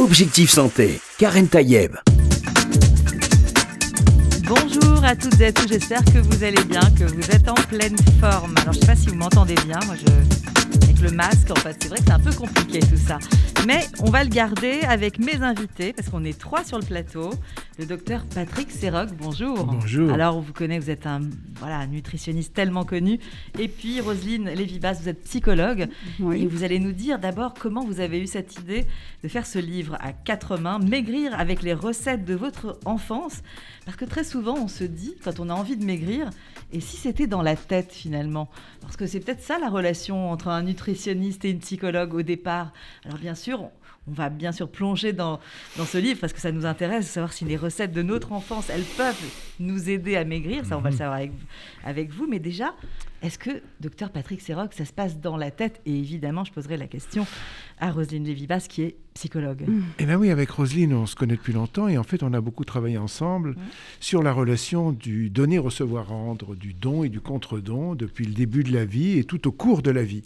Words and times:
Objectif 0.00 0.48
Santé, 0.48 0.98
Karen 1.18 1.46
Tayeb. 1.46 1.94
Bonjour 4.44 5.04
à 5.04 5.14
toutes 5.14 5.38
et 5.42 5.48
à 5.48 5.52
tous, 5.52 5.68
j'espère 5.68 6.02
que 6.06 6.16
vous 6.16 6.42
allez 6.42 6.64
bien, 6.64 6.80
que 6.98 7.04
vous 7.04 7.30
êtes 7.30 7.46
en 7.46 7.54
pleine 7.68 7.98
forme. 8.18 8.54
Alors 8.62 8.72
je 8.72 8.78
ne 8.78 8.80
sais 8.80 8.86
pas 8.86 8.96
si 8.96 9.08
vous 9.08 9.16
m'entendez 9.16 9.56
bien, 9.66 9.78
moi 9.84 9.96
je... 9.96 10.84
avec 10.84 11.00
le 11.00 11.10
masque 11.10 11.50
en 11.50 11.54
fait, 11.56 11.76
c'est 11.82 11.88
vrai 11.90 11.98
que 11.98 12.04
c'est 12.06 12.12
un 12.12 12.18
peu 12.18 12.32
compliqué 12.32 12.80
tout 12.80 12.96
ça. 12.96 13.18
Mais 13.66 13.86
on 13.98 14.10
va 14.10 14.24
le 14.24 14.30
garder 14.30 14.80
avec 14.88 15.18
mes 15.18 15.42
invités, 15.42 15.92
parce 15.92 16.08
qu'on 16.08 16.24
est 16.24 16.38
trois 16.38 16.64
sur 16.64 16.78
le 16.78 16.84
plateau. 16.84 17.34
Le 17.80 17.86
docteur 17.86 18.26
Patrick 18.26 18.70
Serroc, 18.70 19.08
bonjour. 19.18 19.64
Bonjour. 19.64 20.12
Alors 20.12 20.36
on 20.36 20.40
vous 20.40 20.52
connaît, 20.52 20.78
vous 20.78 20.90
êtes 20.90 21.06
un 21.06 21.22
voilà, 21.54 21.86
nutritionniste 21.86 22.52
tellement 22.52 22.84
connu. 22.84 23.18
Et 23.58 23.68
puis 23.68 24.02
Roselyne 24.02 24.50
Lévibas, 24.50 25.00
vous 25.00 25.08
êtes 25.08 25.22
psychologue. 25.22 25.88
Oui. 26.18 26.42
Et 26.42 26.46
vous 26.46 26.62
allez 26.62 26.78
nous 26.78 26.92
dire 26.92 27.18
d'abord 27.18 27.54
comment 27.54 27.82
vous 27.82 28.00
avez 28.00 28.20
eu 28.20 28.26
cette 28.26 28.58
idée 28.58 28.84
de 29.22 29.28
faire 29.28 29.46
ce 29.46 29.58
livre 29.58 29.96
à 30.00 30.12
quatre 30.12 30.58
mains, 30.58 30.78
maigrir 30.78 31.32
avec 31.40 31.62
les 31.62 31.72
recettes 31.72 32.26
de 32.26 32.34
votre 32.34 32.78
enfance. 32.84 33.40
Parce 33.86 33.96
que 33.96 34.04
très 34.04 34.24
souvent, 34.24 34.58
on 34.58 34.68
se 34.68 34.84
dit, 34.84 35.14
quand 35.24 35.40
on 35.40 35.48
a 35.48 35.54
envie 35.54 35.78
de 35.78 35.84
maigrir, 35.86 36.28
et 36.72 36.80
si 36.80 36.98
c'était 36.98 37.26
dans 37.26 37.40
la 37.40 37.56
tête 37.56 37.92
finalement? 37.92 38.50
Parce 38.82 38.98
que 38.98 39.06
c'est 39.06 39.20
peut-être 39.20 39.42
ça 39.42 39.58
la 39.58 39.70
relation 39.70 40.30
entre 40.30 40.48
un 40.48 40.64
nutritionniste 40.64 41.46
et 41.46 41.50
une 41.50 41.60
psychologue 41.60 42.12
au 42.12 42.20
départ. 42.20 42.74
Alors 43.06 43.16
bien 43.16 43.34
sûr, 43.34 43.70
on- 44.06 44.12
va 44.12 44.28
bien 44.28 44.52
sûr 44.52 44.68
plonger 44.68 45.12
dans, 45.12 45.40
dans 45.76 45.84
ce 45.84 45.98
livre 45.98 46.20
parce 46.20 46.32
que 46.32 46.40
ça 46.40 46.50
nous 46.52 46.66
intéresse 46.66 47.06
de 47.06 47.10
savoir 47.10 47.32
si 47.32 47.44
les 47.44 47.56
recettes 47.56 47.92
de 47.92 48.02
notre 48.02 48.32
enfance, 48.32 48.68
elles 48.70 48.82
peuvent 48.96 49.14
nous 49.60 49.88
aider 49.90 50.16
à 50.16 50.24
maigrir. 50.24 50.64
Ça, 50.64 50.76
on 50.76 50.80
va 50.80 50.90
le 50.90 50.96
savoir 50.96 51.16
avec, 51.18 51.32
avec 51.84 52.10
vous. 52.10 52.26
Mais 52.26 52.38
déjà, 52.38 52.74
est-ce 53.22 53.38
que, 53.38 53.62
docteur 53.80 54.10
Patrick 54.10 54.40
Serroc, 54.40 54.72
ça 54.72 54.84
se 54.84 54.92
passe 54.92 55.18
dans 55.18 55.36
la 55.36 55.50
tête? 55.50 55.80
Et 55.84 55.94
évidemment, 55.94 56.44
je 56.44 56.52
poserai 56.52 56.78
la 56.78 56.86
question 56.86 57.26
à 57.78 57.90
Roselyne 57.90 58.24
Lévibas, 58.24 58.66
qui 58.68 58.82
est 58.82 58.96
psychologue. 59.14 59.66
Eh 59.98 60.06
bien 60.06 60.16
oui, 60.16 60.30
avec 60.30 60.50
Roselyne, 60.50 60.94
on 60.94 61.04
se 61.04 61.16
connaît 61.16 61.36
depuis 61.36 61.52
longtemps 61.52 61.88
et 61.88 61.98
en 61.98 62.02
fait, 62.02 62.22
on 62.22 62.32
a 62.32 62.40
beaucoup 62.40 62.64
travaillé 62.64 62.96
ensemble 62.96 63.56
sur 64.00 64.22
la 64.22 64.32
relation 64.32 64.92
du 64.92 65.28
donner, 65.28 65.58
recevoir, 65.58 66.08
rendre, 66.08 66.54
du 66.54 66.72
don 66.72 67.04
et 67.04 67.10
du 67.10 67.20
contre-don 67.20 67.94
depuis 67.94 68.24
le 68.24 68.32
début 68.32 68.64
de 68.64 68.72
la 68.72 68.86
vie 68.86 69.18
et 69.18 69.24
tout 69.24 69.46
au 69.46 69.52
cours 69.52 69.82
de 69.82 69.90
la 69.90 70.02
vie. 70.02 70.22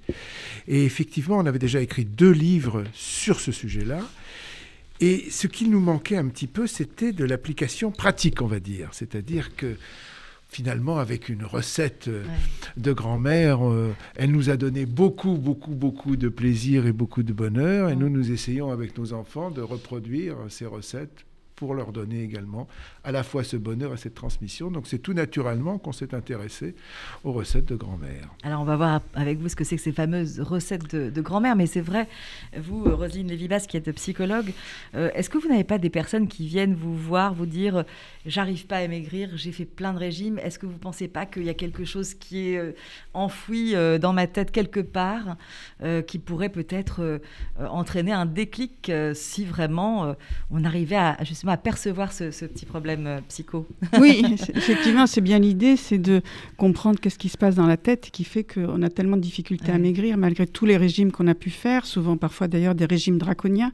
Et 0.69 0.85
effectivement, 0.85 1.39
on 1.39 1.47
avait 1.47 1.59
déjà 1.59 1.81
écrit 1.81 2.05
deux 2.05 2.31
livres 2.31 2.85
sur 2.93 3.41
ce 3.41 3.51
sujet-là. 3.51 4.01
Et 5.01 5.29
ce 5.31 5.49
qui 5.49 5.69
nous 5.69 5.81
manquait 5.81 6.17
un 6.17 6.29
petit 6.29 6.47
peu, 6.47 6.69
c'était 6.69 7.13
de 7.13 7.25
l'application 7.25 7.91
pratique, 7.91 8.41
on 8.41 8.47
va 8.47 8.61
dire. 8.61 8.91
C'est-à-dire 8.93 9.57
que 9.57 9.77
finalement, 10.55 10.99
avec 10.99 11.29
une 11.29 11.45
recette 11.45 12.07
euh, 12.09 12.23
Ouais. 12.23 12.31
de 12.77 12.93
grand-mère, 12.93 13.69
euh, 13.69 13.93
elle 14.15 14.31
nous 14.31 14.51
a 14.51 14.57
donné 14.57 14.87
beaucoup, 14.87 15.37
beaucoup, 15.37 15.75
beaucoup 15.75 16.17
de 16.17 16.29
plaisir 16.29 16.87
et 16.87 16.93
beaucoup 16.93 17.25
de 17.25 17.33
bonheur. 17.33 17.91
Et 17.91 17.97
nous, 17.97 18.09
nous 18.09 18.31
essayons 18.31 18.71
avec 18.71 18.97
nos 18.97 19.13
enfants 19.13 19.51
de 19.51 19.61
reproduire 19.61 20.37
ces 20.49 20.67
recettes 20.67 21.27
pour 21.65 21.75
leur 21.75 21.93
donner 21.93 22.23
également 22.23 22.69
à 23.05 23.11
la 23.11 23.23
fois 23.23 23.43
ce 23.43 23.57
bonheur 23.57 23.95
et 23.95 23.97
cette 23.97 24.15
transmission. 24.15 24.71
Donc 24.71 24.87
c'est 24.87 24.99
tout 24.99 25.15
naturellement 25.15 25.79
qu'on 25.79 25.93
s'est 25.93 26.15
intéressé 26.15 26.75
aux 27.25 27.33
recettes 27.33 27.65
de 27.65 27.75
grand-mère. 27.75 28.29
Alors, 28.43 28.61
on 28.61 28.65
va 28.65 28.77
voir 28.77 29.01
avec 29.15 29.39
vous 29.39 29.49
ce 29.49 29.57
que 29.57 29.65
c'est 29.65 29.77
que 29.77 29.83
ces 29.83 29.93
fameuses 29.93 30.41
recettes 30.41 30.95
de, 30.95 31.21
grand-mère. 31.23 31.57
Mais 31.57 31.67
c'est 31.67 31.81
vrai, 31.81 32.07
vous, 32.55 32.85
euh, 32.85 32.95
Roselyne 32.95 33.29
Lévibas, 33.29 33.61
qui 33.61 33.79
êtes 33.79 33.91
psychologue, 33.93 34.53
euh, 34.95 35.11
est-ce 35.15 35.31
que 35.31 35.39
vous 35.39 35.49
n'avez 35.49 35.65
pas 35.65 35.79
des 35.79 35.89
personnes 35.89 36.29
qui 36.29 36.47
viennent 36.47 36.75
vous 36.75 36.95
voir, 36.95 37.33
vous 37.33 37.47
dire 37.47 37.77
euh, 37.77 37.83
j'arrive 38.27 38.67
pas 38.67 38.77
à 38.77 38.89
maigrir, 38.89 39.31
j'ai 39.37 39.53
fait 39.53 39.65
plein 39.65 39.95
de 39.95 39.99
régimes 39.99 40.39
Est-ce 40.39 40.59
que 40.59 40.67
vous 40.67 40.77
pensez 40.77 41.09
pas 41.09 41.25
qu'il 41.25 41.45
y 41.45 41.51
a 41.51 41.55
quelque 41.55 41.87
chose 41.87 42.13
qui 42.13 42.49
est 42.49 42.75
enfoui 43.15 43.75
dans 44.01 44.13
ma 44.13 44.27
tête 44.27 44.51
quelque 44.51 44.81
part, 44.81 45.37
qui 46.07 46.19
pourrait 46.19 46.49
peut-être 46.49 47.21
entraîner 47.59 48.13
un 48.13 48.25
déclic 48.25 48.91
si 49.13 49.45
vraiment 49.45 50.17
on 50.51 50.65
arrivait 50.65 50.97
à, 50.97 51.17
justement 51.23 51.53
à 51.55 51.57
percevoir 51.57 52.13
ce, 52.13 52.33
ce 52.33 52.47
petit 52.47 52.67
problème 52.67 53.07
euh, 53.07 53.21
psycho 53.29 53.65
Oui, 54.01 54.25
effectivement, 54.55 55.07
c'est 55.07 55.21
bien 55.21 55.39
l'idée, 55.39 55.77
c'est 55.77 55.99
de 55.99 56.21
comprendre 56.57 56.99
qu'est-ce 56.99 57.19
qui 57.19 57.29
se 57.29 57.39
passe 57.39 57.55
dans 57.55 57.69
la 57.69 57.77
tête 57.77 58.11
qui 58.11 58.25
fait 58.25 58.43
qu'on 58.43 58.83
a 58.83 58.89
tellement 58.89 59.17
de 59.17 59.23
difficultés 59.23 59.71
à 59.71 59.79
maigrir 59.79 60.17
malgré 60.19 60.49
tous 60.49 60.67
les 60.67 60.77
régimes 60.77 61.13
qu'on 61.13 61.29
a 61.29 61.35
pu 61.35 61.51
faire, 61.51 61.87
souvent 61.87 62.17
parfois 62.17 62.49
d'ailleurs 62.49 62.75
des 62.75 62.87
régimes 62.87 63.19
draconiens 63.19 63.71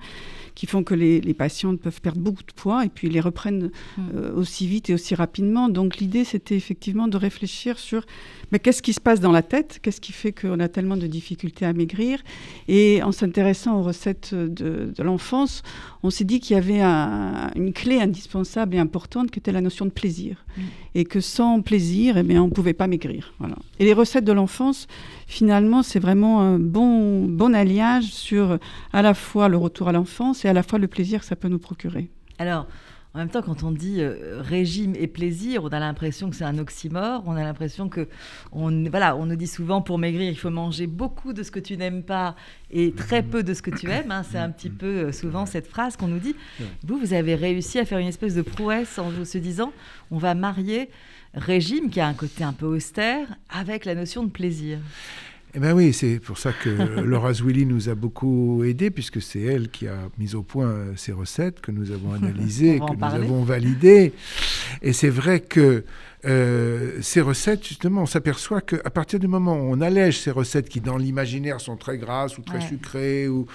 qui 0.55 0.67
font 0.67 0.83
que 0.83 0.95
les, 0.95 1.23
les 1.23 1.33
patientes 1.33 1.81
peuvent 1.81 2.03
perdre 2.03 2.21
beaucoup 2.21 2.43
de 2.43 2.53
poids 2.53 2.85
et 2.85 2.91
puis 2.91 3.09
les 3.09 3.21
reprennent 3.21 3.71
Mm. 3.97 4.03
euh, 4.17 4.35
aussi 4.35 4.67
vite 4.67 4.91
et 4.91 4.95
aussi 4.95 5.15
rapidement. 5.15 5.69
Donc 5.69 5.97
l'idée, 5.99 6.25
c'était 6.25 6.57
effectivement 6.57 7.09
de 7.09 7.17
réfléchir 7.17 7.79
sur 7.79 8.05
mais 8.53 8.59
qu'est-ce 8.59 8.83
qui 8.83 8.93
se 8.93 9.01
passe 9.01 9.21
dans 9.21 9.33
la 9.33 9.43
tête, 9.43 9.79
qu'est-ce 9.83 10.01
qui 10.01 10.13
fait 10.13 10.33
qu'on 10.33 10.59
a 10.59 10.69
tellement 10.69 10.97
de 10.97 11.07
difficultés 11.07 11.67
à 11.67 11.73
maigrir. 11.73 12.21
Et 12.69 13.03
en 13.03 13.13
s'intéressant 13.13 13.79
aux 13.79 13.83
recettes 13.83 14.35
de, 14.35 14.93
de 14.97 15.03
l'enfance, 15.03 15.63
on 16.03 16.11
s'est 16.11 16.25
dit 16.25 16.41
qu'il 16.41 16.55
y 16.55 16.59
avait 16.59 16.81
un- 16.81 17.51
une 17.57 17.73
clé 17.73 18.01
indispensable 18.01 18.75
et 18.75 18.79
importante 18.79 19.31
qui 19.31 19.39
était 19.39 19.53
la 19.53 19.61
notion 19.61 19.85
de 19.85 19.91
plaisir. 19.91 20.45
Mm. 20.57 20.61
Et 20.95 21.05
que 21.05 21.21
sans 21.21 21.61
plaisir, 21.61 22.17
eh 22.17 22.23
bien, 22.23 22.43
on 22.43 22.47
ne 22.47 22.53
pouvait 22.53 22.73
pas 22.73 22.87
maigrir. 22.87 23.35
Voilà. 23.39 23.57
Et 23.79 23.85
les 23.85 23.93
recettes 23.93 24.25
de 24.25 24.33
l'enfance, 24.33 24.87
finalement, 25.27 25.83
c'est 25.83 25.99
vraiment 26.01 26.41
un 26.41 26.59
bon, 26.59 27.27
bon 27.27 27.55
alliage 27.55 28.05
sur 28.05 28.59
à 28.93 29.03
la 29.03 29.15
fois 29.15 29.49
le 29.49 29.57
retour 29.57 29.89
à 29.89 29.93
l'enfance 29.93 30.45
et 30.45 30.49
à 30.49 30.53
la 30.53 30.63
fois 30.63 30.79
le 30.79 30.89
plaisir 30.89 31.21
que 31.21 31.27
ça 31.27 31.37
peut 31.37 31.49
nous 31.49 31.59
procurer. 31.59 32.09
Alors, 32.39 32.67
en 33.13 33.19
même 33.19 33.29
temps, 33.29 33.43
quand 33.43 33.65
on 33.65 33.73
dit 33.73 34.01
euh, 34.01 34.41
régime 34.41 34.95
et 34.95 35.09
plaisir, 35.09 35.65
on 35.65 35.69
a 35.69 35.81
l'impression 35.81 36.31
que 36.31 36.37
c'est 36.37 36.45
un 36.45 36.59
oxymore. 36.59 37.25
On 37.27 37.33
a 37.33 37.43
l'impression 37.43 37.89
que, 37.89 38.07
on, 38.53 38.85
voilà, 38.89 39.17
on 39.17 39.27
nous 39.27 39.35
dit 39.35 39.49
souvent 39.49 39.83
pour 39.83 39.99
maigrir, 39.99 40.31
il 40.31 40.39
faut 40.39 40.51
manger 40.51 40.87
beaucoup 40.87 41.33
de 41.33 41.43
ce 41.43 41.51
que 41.51 41.59
tu 41.59 41.77
n'aimes 41.77 42.05
pas 42.05 42.37
et 42.71 42.93
très 42.93 43.25
peu 43.25 43.43
de 43.43 43.53
ce 43.53 43.63
que 43.63 43.71
tu 43.71 43.91
aimes. 43.91 44.13
hein. 44.13 44.23
C'est 44.23 44.39
un 44.39 44.51
petit 44.51 44.71
peu 44.71 44.87
euh, 44.87 45.13
souvent 45.13 45.45
cette 45.45 45.67
phrase 45.67 45.97
qu'on 45.97 46.07
nous 46.07 46.21
dit. 46.21 46.37
Vous, 46.85 46.99
vous 46.99 47.13
avez 47.13 47.35
réussi 47.35 47.81
à 47.81 47.85
faire 47.85 47.99
une 47.99 48.07
espèce 48.07 48.35
de 48.35 48.43
prouesse 48.43 48.99
en 48.99 49.11
vous 49.11 49.25
se 49.25 49.39
disant, 49.39 49.73
on 50.13 50.19
va 50.19 50.35
marier 50.35 50.89
régime 51.35 51.91
qui 51.91 52.01
a 52.01 52.07
un 52.07 52.15
côté 52.15 52.45
un 52.45 52.53
peu 52.53 52.67
austère 52.67 53.27
avec 53.49 53.85
la 53.85 53.95
notion 53.95 54.23
de 54.23 54.31
plaisir. 54.31 54.79
Eh 55.55 55.59
bien 55.59 55.75
oui, 55.75 55.93
c'est 55.93 56.21
pour 56.21 56.39
ça 56.39 56.53
que 56.53 56.69
Laura 57.05 57.33
Zwilly 57.35 57.67
nous 57.67 57.89
a 57.89 57.95
beaucoup 57.97 58.63
aidés, 58.63 58.91
puisque 58.91 59.21
c'est 59.21 59.41
elle 59.41 59.69
qui 59.69 59.89
a 59.89 59.97
mis 60.19 60.35
au 60.37 60.43
point 60.43 60.67
euh, 60.67 60.93
ces 60.97 61.11
recettes 61.13 61.61
que 61.61 61.73
nous 61.73 61.91
avons 61.91 62.13
analysées, 62.15 62.79
que 62.79 62.93
nous 62.93 62.97
parler. 62.97 63.25
avons 63.25 63.43
validées. 63.43 64.13
Et 64.83 64.93
c'est 64.93 65.09
vrai 65.11 65.41
que 65.41 65.85
euh, 66.25 66.99
ces 67.01 67.21
recettes, 67.21 67.67
justement, 67.67 68.03
on 68.03 68.07
s'aperçoit 68.07 68.61
qu'à 68.61 68.91
partir 68.91 69.19
du 69.19 69.27
moment 69.27 69.55
où 69.55 69.73
on 69.73 69.81
allège 69.81 70.21
ces 70.21 70.31
recettes 70.31 70.69
qui, 70.69 70.81
dans 70.81 70.97
l'imaginaire, 70.99 71.61
sont 71.61 71.77
très 71.77 71.99
grasses 71.99 72.39
ou 72.39 72.43
très 72.43 72.59
Ouais. 72.59 72.69
sucrées 72.69 73.27
ou, 73.29 73.47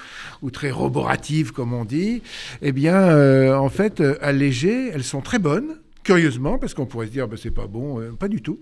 ou 0.42 0.52
très 0.52 0.72
roboratives, 0.72 1.52
comme 1.54 1.74
on 1.74 1.86
dit, 1.86 2.22
eh 2.62 2.72
bien, 2.74 2.96
euh, 2.96 3.56
en 3.56 3.70
fait, 3.70 4.04
allégées, 4.22 4.90
elles 4.94 5.04
sont 5.04 5.22
très 5.22 5.40
bonnes, 5.40 5.78
curieusement, 6.04 6.58
parce 6.58 6.74
qu'on 6.74 6.86
pourrait 6.88 7.08
se 7.08 7.12
dire, 7.12 7.28
ben, 7.28 7.38
c'est 7.42 7.52
pas 7.52 7.68
bon, 7.68 8.02
euh, 8.02 8.12
pas 8.12 8.28
du 8.28 8.42
tout. 8.42 8.60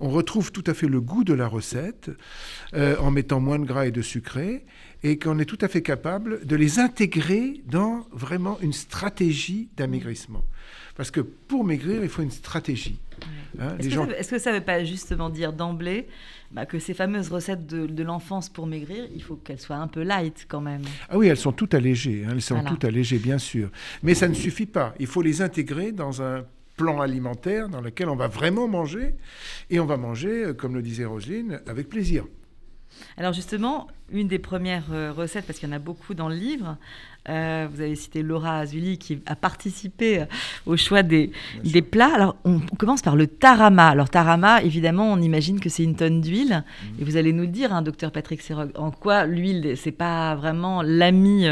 On 0.00 0.10
retrouve 0.10 0.52
tout 0.52 0.62
à 0.66 0.74
fait 0.74 0.86
le 0.86 1.00
goût 1.00 1.24
de 1.24 1.34
la 1.34 1.48
recette 1.48 2.10
euh, 2.74 2.96
en 2.98 3.10
mettant 3.10 3.40
moins 3.40 3.58
de 3.58 3.64
gras 3.64 3.86
et 3.86 3.90
de 3.90 4.02
sucré 4.02 4.64
et 5.02 5.18
qu'on 5.18 5.38
est 5.40 5.44
tout 5.44 5.58
à 5.60 5.68
fait 5.68 5.82
capable 5.82 6.46
de 6.46 6.54
les 6.56 6.78
intégrer 6.78 7.62
dans 7.66 8.06
vraiment 8.12 8.58
une 8.60 8.72
stratégie 8.72 9.68
d'amaigrissement. 9.76 10.44
Parce 10.96 11.10
que 11.12 11.20
pour 11.20 11.64
maigrir, 11.64 12.02
il 12.02 12.08
faut 12.08 12.22
une 12.22 12.30
stratégie. 12.30 12.98
Hein, 13.60 13.76
Est-ce 13.78 13.88
que, 13.88 13.94
gens- 13.94 14.06
ça 14.06 14.38
que 14.38 14.48
ne 14.50 14.54
veut 14.58 14.64
pas 14.64 14.84
justement 14.84 15.30
dire 15.30 15.52
d'emblée 15.52 16.06
bah, 16.50 16.66
que 16.66 16.78
ces 16.78 16.94
fameuses 16.94 17.28
recettes 17.30 17.66
de, 17.66 17.86
de 17.86 18.02
l'enfance 18.02 18.48
pour 18.48 18.66
maigrir, 18.66 19.04
il 19.14 19.22
faut 19.22 19.36
qu'elles 19.36 19.60
soient 19.60 19.76
un 19.76 19.86
peu 19.88 20.02
light 20.02 20.46
quand 20.48 20.60
même? 20.60 20.82
Ah 21.08 21.18
oui, 21.18 21.28
elles 21.28 21.36
sont 21.36 21.52
toutes 21.52 21.74
allégées, 21.74 22.24
hein, 22.24 22.30
elles 22.32 22.42
sont 22.42 22.54
Voilà. 22.54 22.70
toutes 22.70 22.84
allégées, 22.84 23.18
bien 23.18 23.38
sûr. 23.38 23.70
Mais 24.02 24.14
ça 24.14 24.26
ne 24.28 24.34
suffit 24.34 24.66
pas. 24.66 24.94
Il 24.98 25.06
faut 25.06 25.22
les 25.22 25.40
intégrer 25.42 25.92
dans 25.92 26.20
un 26.22 26.44
plan 26.78 27.00
alimentaire 27.02 27.68
dans 27.68 27.82
lequel 27.82 28.08
on 28.08 28.16
va 28.16 28.28
vraiment 28.28 28.68
manger, 28.68 29.14
et 29.68 29.80
on 29.80 29.86
va 29.86 29.98
manger, 29.98 30.44
euh, 30.44 30.54
comme 30.54 30.74
le 30.74 30.80
disait 30.80 31.04
Roselyne, 31.04 31.60
avec 31.66 31.90
plaisir. 31.90 32.24
Alors 33.16 33.34
justement, 33.34 33.88
une 34.10 34.28
des 34.28 34.38
premières 34.38 34.92
euh, 34.92 35.12
recettes, 35.12 35.44
parce 35.46 35.58
qu'il 35.58 35.68
y 35.68 35.72
en 35.72 35.76
a 35.76 35.80
beaucoup 35.80 36.14
dans 36.14 36.28
le 36.28 36.34
livre, 36.34 36.78
euh, 37.28 37.66
vous 37.72 37.80
avez 37.80 37.94
cité 37.96 38.22
Laura 38.22 38.58
Azuli 38.58 38.98
qui 38.98 39.20
a 39.26 39.36
participé 39.36 40.20
euh, 40.20 40.24
au 40.66 40.76
choix 40.76 41.02
des, 41.02 41.30
des 41.64 41.82
plats. 41.82 42.14
Alors 42.14 42.36
on, 42.44 42.60
on 42.72 42.76
commence 42.76 43.02
par 43.02 43.16
le 43.16 43.26
tarama. 43.26 43.88
Alors 43.88 44.08
tarama, 44.08 44.62
évidemment, 44.62 45.12
on 45.12 45.20
imagine 45.20 45.60
que 45.60 45.68
c'est 45.68 45.84
une 45.84 45.96
tonne 45.96 46.20
d'huile. 46.20 46.64
Et 47.00 47.04
vous 47.04 47.16
allez 47.16 47.32
nous 47.32 47.46
dire, 47.46 47.72
hein, 47.72 47.82
docteur 47.82 48.12
Patrick 48.12 48.40
Serog, 48.42 48.70
en 48.76 48.90
quoi 48.90 49.26
l'huile, 49.26 49.74
c'est 49.76 49.92
pas 49.92 50.34
vraiment 50.34 50.82
l'ami, 50.82 51.46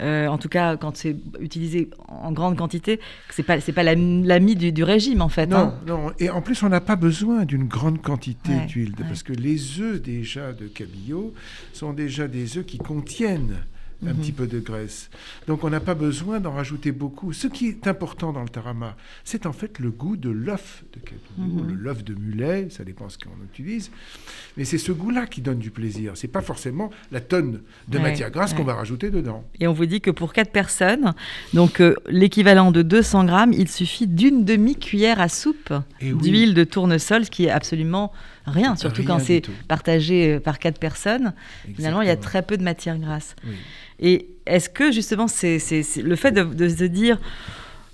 euh, 0.00 0.26
en 0.26 0.38
tout 0.38 0.48
cas 0.48 0.76
quand 0.76 0.96
c'est 0.96 1.16
utilisé 1.40 1.90
en 2.08 2.32
grande 2.32 2.56
quantité, 2.56 3.00
c'est 3.30 3.42
pas, 3.42 3.60
c'est 3.60 3.72
pas 3.72 3.82
l'ami 3.82 4.24
l'ami 4.26 4.54
du, 4.56 4.72
du 4.72 4.84
régime 4.84 5.22
en 5.22 5.28
fait. 5.28 5.46
Non, 5.46 5.56
hein. 5.56 5.74
non. 5.86 6.12
Et 6.18 6.30
en 6.30 6.42
plus, 6.42 6.62
on 6.62 6.68
n'a 6.68 6.80
pas 6.80 6.96
besoin 6.96 7.44
d'une 7.44 7.64
grande 7.64 8.00
quantité 8.02 8.52
Ouais, 8.52 8.66
d'huile, 8.66 8.94
ouais. 8.98 9.04
parce 9.08 9.22
que 9.22 9.32
les 9.32 9.80
œufs 9.80 10.00
déjà 10.02 10.52
de 10.52 10.66
cabillaud 10.66 11.32
sont 11.72 11.92
déjà 11.92 12.28
des 12.28 12.58
œufs 12.58 12.66
qui 12.66 12.78
contiennent 12.78 13.56
un 14.06 14.12
Mhm. 14.12 14.20
petit 14.20 14.32
peu 14.32 14.46
de 14.46 14.58
graisse. 14.60 15.10
Donc 15.46 15.64
on 15.64 15.70
n'a 15.70 15.80
pas 15.80 15.94
besoin 15.94 16.40
d'en 16.40 16.52
rajouter 16.52 16.92
beaucoup. 16.92 17.32
Ce 17.32 17.46
qui 17.46 17.68
est 17.68 17.86
important 17.86 18.32
dans 18.32 18.42
le 18.42 18.48
tarama, 18.48 18.96
c'est 19.24 19.46
en 19.46 19.52
fait 19.52 19.78
le 19.78 19.90
goût 19.90 20.16
de 20.16 20.30
l'œuf 20.30 20.84
de 20.92 21.00
Cabillaud, 21.00 21.62
Mhm. 21.64 21.68
le 21.68 21.74
l'œuf 21.74 22.04
de 22.04 22.14
mulet, 22.14 22.68
ça 22.70 22.84
dépend 22.84 23.08
ce 23.08 23.18
qu'on 23.18 23.30
utilise. 23.44 23.90
Mais 24.56 24.64
c'est 24.64 24.78
ce 24.78 24.92
goût-là 24.92 25.26
qui 25.26 25.40
donne 25.40 25.58
du 25.58 25.70
plaisir. 25.70 26.12
C'est 26.14 26.28
pas 26.28 26.42
forcément 26.42 26.90
la 27.12 27.20
tonne 27.20 27.60
de 27.88 27.96
Ouais, 27.98 28.02
matière 28.04 28.30
grasse 28.30 28.52
ouais. 28.52 28.56
qu'on 28.58 28.64
va 28.64 28.74
rajouter 28.74 29.10
dedans. 29.10 29.44
Et 29.60 29.66
on 29.66 29.72
vous 29.72 29.86
dit 29.86 30.00
que 30.00 30.10
pour 30.10 30.32
4 30.32 30.50
personnes, 30.52 31.14
donc 31.52 31.80
euh, 31.80 31.94
l'équivalent 32.08 32.70
de 32.72 32.82
200 32.82 33.24
grammes, 33.24 33.52
il 33.52 33.68
suffit 33.68 34.06
d'une 34.06 34.44
demi-cuillère 34.44 35.20
à 35.20 35.28
soupe 35.28 35.72
oui. 36.02 36.12
d'huile 36.14 36.54
de 36.54 36.64
tournesol, 36.64 37.24
ce 37.24 37.30
qui 37.30 37.44
est 37.46 37.50
absolument 37.50 38.12
rien, 38.46 38.76
surtout 38.76 39.02
Rien 39.02 39.06
quand 39.06 39.18
c'est 39.20 39.42
partagé 39.68 40.34
euh, 40.34 40.40
par 40.40 40.58
4 40.58 40.78
personnes. 40.78 41.32
Finalement, 41.76 42.02
il 42.02 42.08
y 42.08 42.10
a 42.10 42.16
très 42.16 42.42
peu 42.42 42.56
de 42.56 42.62
matière 42.62 42.98
grasse. 42.98 43.34
Oui. 43.46 43.54
Et 44.00 44.28
est-ce 44.46 44.68
que 44.68 44.90
justement, 44.92 45.28
c'est 45.28 45.58
le 46.02 46.16
fait 46.16 46.32
de, 46.32 46.42
de 46.42 46.68
se 46.68 46.84
dire 46.84 47.18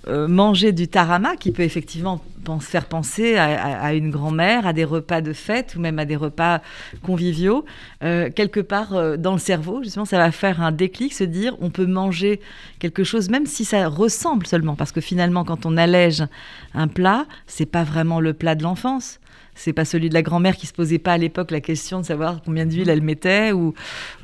euh, 0.09 0.27
manger 0.27 0.73
du 0.73 0.89
tarama 0.89 1.37
qui 1.37 1.53
peut 1.53 1.63
effectivement 1.63 2.23
pense- 2.43 2.65
faire 2.65 2.87
penser 2.87 3.37
à, 3.37 3.45
à- 3.45 3.85
à 3.89 3.93
une 3.93 4.11
grand-mère, 4.11 4.67
à 4.67 4.73
des 4.73 4.85
repas 4.85 5.21
de 5.21 5.35
fête 5.35 5.75
ou 5.77 5.81
même 5.81 5.99
à 5.99 6.07
des 6.07 6.17
repas 6.17 6.63
conviviaux, 7.03 7.67
euh, 8.03 8.31
quelque 8.31 8.61
part 8.61 8.95
euh, 8.95 9.19
dans 9.19 9.33
le 9.35 9.39
cerveau, 9.39 9.83
justement, 9.83 10.07
ça 10.07 10.17
va 10.17 10.33
faire 10.33 10.63
un 10.63 10.73
déclic, 10.73 11.13
se 11.13 11.23
dire 11.25 11.55
on 11.61 11.69
peut 11.69 11.85
manger 11.85 12.41
quelque 12.79 13.05
chose 13.05 13.29
même 13.29 13.45
si 13.45 13.67
ça 13.67 13.87
ressemble 13.89 14.47
seulement, 14.47 14.75
parce 14.75 14.91
que 14.91 15.03
finalement, 15.03 15.45
quand 15.45 15.67
on 15.67 15.77
allège 15.77 16.25
un 16.73 16.89
plat, 16.89 17.27
c'est 17.47 17.67
pas 17.67 17.85
vraiment 17.85 18.21
le 18.21 18.33
plat 18.33 18.55
de 18.55 18.63
l'enfance. 18.63 19.21
C'est 19.63 19.75
pas 19.75 19.85
celui 19.85 20.09
de 20.09 20.15
la 20.15 20.23
grand-mère 20.23 20.57
qui 20.57 20.67
se 20.67 20.73
posait 20.73 20.99
pas 20.99 21.13
à 21.13 21.19
l'époque 21.19 21.51
la 21.51 21.61
question 21.61 22.01
de 22.01 22.07
savoir 22.07 22.41
combien 22.43 22.65
d'huile 22.65 22.89
elle 22.89 23.03
mettait 23.03 23.53
ou, 23.53 23.75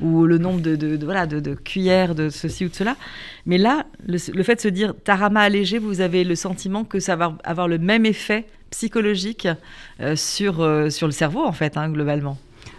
ou 0.01 0.25
le 0.25 0.39
nombre 0.39 0.61
de, 0.61 0.75
de- 0.75 0.95
de- 0.97 1.05
voilà, 1.05 1.27
de, 1.27 1.39
de 1.39 1.53
cuillères 1.53 2.15
de 2.15 2.29
ceci 2.29 2.65
ou 2.65 2.69
de 2.69 2.75
cela. 2.75 2.95
Mais 3.45 3.59
là, 3.59 3.85
le, 4.07 4.17
le 4.33 4.43
fait 4.43 4.55
de 4.55 4.61
se 4.61 4.67
dire 4.67 4.95
tarama 5.03 5.41
allégé, 5.41 5.77
vous 5.77 6.01
avez 6.01 6.23
le 6.23 6.33
sentiment 6.35 6.83
que 6.85 6.99
ça 6.99 7.15
va 7.15 7.37
avoir 7.43 7.67
le 7.67 7.77
même 7.77 8.05
effet 8.07 8.45
psychologique 8.71 9.47
euh, 10.01 10.15
sur, 10.15 10.61
euh, 10.61 10.89
sur 10.89 11.05
le 11.07 11.13
cerveau, 11.13 11.45
en 11.45 11.51
fait, 11.53 11.77
hein, 11.77 11.89
globalement? 11.89 12.37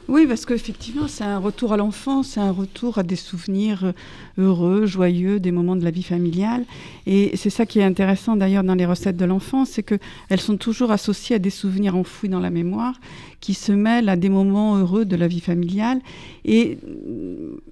Oui, 0.08 0.26
parce 0.26 0.46
qu'effectivement, 0.46 1.06
c'est 1.06 1.24
un 1.24 1.36
retour 1.36 1.74
à 1.74 1.76
l'enfance, 1.76 2.28
c'est 2.28 2.40
un 2.40 2.50
retour 2.50 2.96
à 2.96 3.02
des 3.02 3.14
souvenirs 3.14 3.84
euh, 3.84 3.92
heureux, 4.38 4.86
joyeux, 4.86 5.38
des 5.38 5.52
moments 5.52 5.76
de 5.76 5.84
la 5.84 5.90
vie 5.90 6.02
familiale. 6.02 6.64
Et 7.06 7.36
c'est 7.36 7.50
ça 7.50 7.66
qui 7.66 7.80
est 7.80 7.84
intéressant 7.84 8.34
d'ailleurs 8.34 8.64
dans 8.64 8.74
les 8.74 8.86
recettes 8.86 9.18
de 9.18 9.26
l'enfance, 9.26 9.68
c'est 9.68 9.82
qu'elles 9.82 10.40
sont 10.40 10.56
toujours 10.56 10.92
associées 10.92 11.36
à 11.36 11.38
des 11.38 11.50
souvenirs 11.50 11.94
enfouis 11.94 12.30
dans 12.30 12.40
la 12.40 12.48
mémoire, 12.48 12.94
qui 13.40 13.52
se 13.52 13.70
mêlent 13.70 14.08
à 14.08 14.16
des 14.16 14.30
moments 14.30 14.78
heureux 14.78 15.04
de 15.04 15.14
la 15.14 15.28
vie 15.28 15.40
familiale. 15.40 16.00
Et 16.46 16.78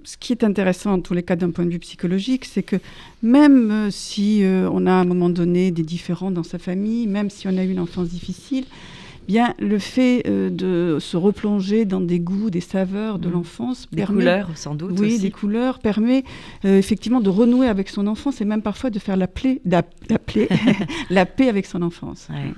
ce 0.04 0.18
qui 0.18 0.34
est 0.34 0.44
intéressant 0.44 0.92
en 0.92 1.00
tous 1.00 1.14
les 1.14 1.22
cas 1.22 1.36
d'un 1.36 1.50
point 1.50 1.64
de 1.64 1.70
vue 1.70 1.78
psychologique, 1.78 2.44
c'est 2.44 2.62
que 2.62 2.76
même 3.22 3.70
euh, 3.70 3.90
si 3.90 4.44
euh, 4.44 4.68
on 4.70 4.84
a 4.84 4.92
à 4.92 4.96
un 4.96 5.06
moment 5.06 5.30
donné 5.30 5.70
des 5.70 5.84
différends 5.84 6.30
dans 6.30 6.42
sa 6.42 6.58
famille, 6.58 7.06
même 7.06 7.30
si 7.30 7.48
on 7.48 7.56
a 7.56 7.64
eu 7.64 7.70
une 7.70 7.80
enfance 7.80 8.08
difficile, 8.08 8.66
bien 9.26 9.54
le 9.58 9.78
fait 9.78 10.22
euh, 10.26 10.50
de 10.50 10.98
se 11.00 11.16
replonger 11.16 11.84
dans 11.84 12.00
des 12.00 12.20
goûts, 12.20 12.50
des 12.50 12.60
saveurs 12.60 13.18
de 13.18 13.28
Mhm. 13.28 13.34
l'enfance 13.34 13.88
Des 13.90 13.96
permet- 14.02 14.20
couleurs, 14.20 14.48
sans 14.54 14.74
doute. 14.74 14.98
oui, 15.00 15.14
aussi. 15.14 15.18
des 15.20 15.30
couleurs 15.30 15.78
permet 15.80 16.24
euh, 16.64 16.78
effectivement 16.78 17.20
de 17.20 17.28
renouer 17.30 17.66
avec 17.68 17.88
son 17.88 18.06
enfance 18.06 18.40
et 18.40 18.44
même 18.44 18.62
parfois 18.62 18.90
de 18.90 18.98
faire 18.98 19.16
la, 19.16 19.26
plaie, 19.26 19.60
la, 19.64 19.82
la 20.08 20.18
plaie- 20.18 20.48
la 21.10 21.26
paix 21.26 21.48
avec 21.48 21.66
son 21.66 21.82
enfance. 21.82 22.28
Ouais. 22.30 22.52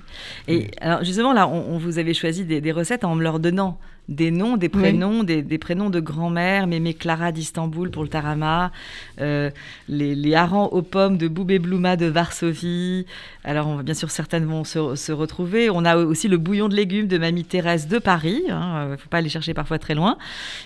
Et 0.47 0.71
alors 0.81 1.05
justement, 1.05 1.33
là, 1.33 1.49
on, 1.49 1.75
on 1.75 1.79
vous 1.79 1.99
avait 1.99 2.15
choisi 2.15 2.45
des, 2.45 2.61
des 2.61 2.73
recettes 2.73 3.05
en 3.05 3.15
me 3.15 3.23
leur 3.23 3.41
donnant 3.41 3.79
des 4.09 4.31
noms, 4.31 4.57
des 4.57 4.69
prénoms, 4.69 5.23
des, 5.23 5.43
des 5.43 5.59
prénoms 5.59 5.91
de 5.91 6.01
grand-mère, 6.01 6.67
Mémé 6.67 6.95
Clara 6.95 7.31
d'Istanbul 7.31 7.91
pour 7.91 8.03
le 8.03 8.09
tarama, 8.09 8.73
euh, 9.21 9.51
les, 9.89 10.15
les 10.15 10.35
harengs 10.35 10.69
aux 10.73 10.83
pommes 10.83 11.19
de 11.19 11.29
Boubé 11.29 11.59
Blouma 11.59 11.97
de 11.97 12.07
Varsovie. 12.07 13.05
Alors, 13.45 13.69
on 13.69 13.77
va, 13.77 13.83
bien 13.83 13.95
sûr, 13.95 14.11
certaines 14.11 14.45
vont 14.45 14.65
se, 14.65 14.95
se 14.95 15.13
retrouver. 15.13 15.69
On 15.71 15.85
a 15.85 15.97
aussi 15.97 16.29
le 16.29 16.39
bouillon 16.39 16.69
de 16.69 16.75
légumes 16.75 17.07
de 17.07 17.19
Mamie 17.19 17.45
Thérèse 17.45 17.87
de 17.89 17.99
Paris. 17.99 18.43
Il 18.47 18.91
ne 18.91 18.97
faut 18.97 19.09
pas 19.09 19.19
aller 19.19 19.29
chercher 19.29 19.55
parfois 19.55 19.79
très 19.79 19.95
loin. 19.95 20.17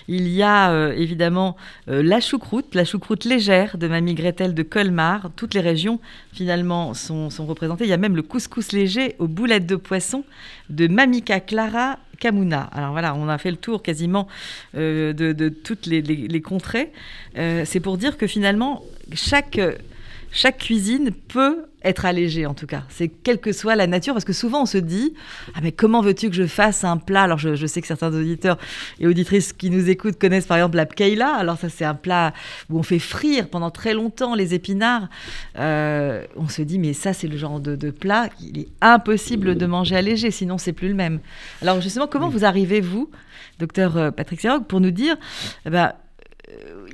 Il 0.07 0.27
y 0.29 0.41
a 0.41 0.71
euh, 0.71 0.93
évidemment 0.93 1.57
euh, 1.89 2.01
la 2.01 2.21
choucroute, 2.21 2.75
la 2.75 2.85
choucroute 2.85 3.25
légère 3.25 3.77
de 3.77 3.87
Mamie 3.87 4.13
Gretel 4.13 4.53
de 4.53 4.63
Colmar. 4.63 5.31
Toutes 5.35 5.53
les 5.53 5.61
régions, 5.61 5.99
finalement, 6.31 6.93
sont, 6.93 7.29
sont 7.29 7.45
représentées. 7.45 7.83
Il 7.83 7.89
y 7.89 7.93
a 7.93 7.97
même 7.97 8.15
le 8.15 8.21
couscous 8.21 8.71
léger 8.71 9.15
aux 9.19 9.27
boulettes 9.27 9.65
de 9.65 9.75
poisson 9.75 10.23
de 10.69 10.87
Mamika 10.87 11.39
Clara 11.39 11.99
Alors 12.25 12.91
voilà, 12.91 13.15
on 13.15 13.27
a 13.27 13.37
fait 13.37 13.51
le 13.51 13.57
tour 13.57 13.81
quasiment 13.81 14.27
euh, 14.75 15.13
de, 15.13 15.49
toutes 15.49 15.85
les, 15.85 16.41
contrées. 16.41 16.91
Euh, 17.37 17.63
C'est 17.65 17.79
pour 17.79 17.97
dire 17.97 18.17
que 18.17 18.27
finalement, 18.27 18.83
chaque 19.13 19.59
cuisine 20.57 21.11
peut 21.11 21.65
être 21.83 22.05
allégée 22.05 22.45
en 22.45 22.53
tout 22.53 22.67
cas. 22.67 22.83
C'est 22.89 23.07
quelle 23.07 23.39
que 23.39 23.51
soit 23.51 23.75
la 23.75 23.87
nature, 23.87 24.13
parce 24.13 24.25
que 24.25 24.33
souvent 24.33 24.63
on 24.63 24.65
se 24.65 24.77
dit 24.77 25.13
ah 25.53 25.59
mais 25.61 25.71
comment 25.71 26.01
veux-tu 26.01 26.29
que 26.29 26.35
je 26.35 26.47
fasse 26.47 26.83
un 26.83 26.97
plat? 26.97 27.23
Alors 27.23 27.37
je, 27.37 27.55
je 27.55 27.67
sais 27.67 27.81
que 27.81 27.87
certains 27.87 28.13
auditeurs 28.13 28.57
et 28.99 29.07
auditrices 29.07 29.53
qui 29.53 29.69
nous 29.69 29.89
écoutent 29.89 30.19
connaissent 30.19 30.45
par 30.45 30.57
exemple 30.57 30.77
la 30.77 30.85
pkeila. 30.85 31.33
Alors 31.35 31.57
ça 31.57 31.69
c'est 31.69 31.85
un 31.85 31.95
plat 31.95 32.33
où 32.69 32.79
on 32.79 32.83
fait 32.83 32.99
frire 32.99 33.49
pendant 33.49 33.71
très 33.71 33.93
longtemps 33.93 34.35
les 34.35 34.53
épinards. 34.53 35.09
Euh, 35.57 36.25
on 36.35 36.47
se 36.47 36.61
dit 36.61 36.79
mais 36.79 36.93
ça 36.93 37.13
c'est 37.13 37.27
le 37.27 37.37
genre 37.37 37.59
de, 37.59 37.75
de 37.75 37.91
plat 37.91 38.29
qu'il 38.29 38.59
est 38.59 38.69
impossible 38.81 39.55
de 39.55 39.65
manger 39.65 39.95
allégé, 39.95 40.31
sinon 40.31 40.57
c'est 40.57 40.73
plus 40.73 40.87
le 40.89 40.95
même. 40.95 41.19
Alors 41.61 41.81
justement 41.81 42.07
comment 42.07 42.29
vous 42.29 42.45
arrivez 42.45 42.81
vous, 42.81 43.09
docteur 43.59 43.97
euh, 43.97 44.11
Patrick 44.11 44.41
Serog, 44.41 44.65
pour 44.65 44.79
nous 44.79 44.91
dire 44.91 45.15
eh 45.65 45.69
ben, 45.69 45.93
euh, 46.49 46.85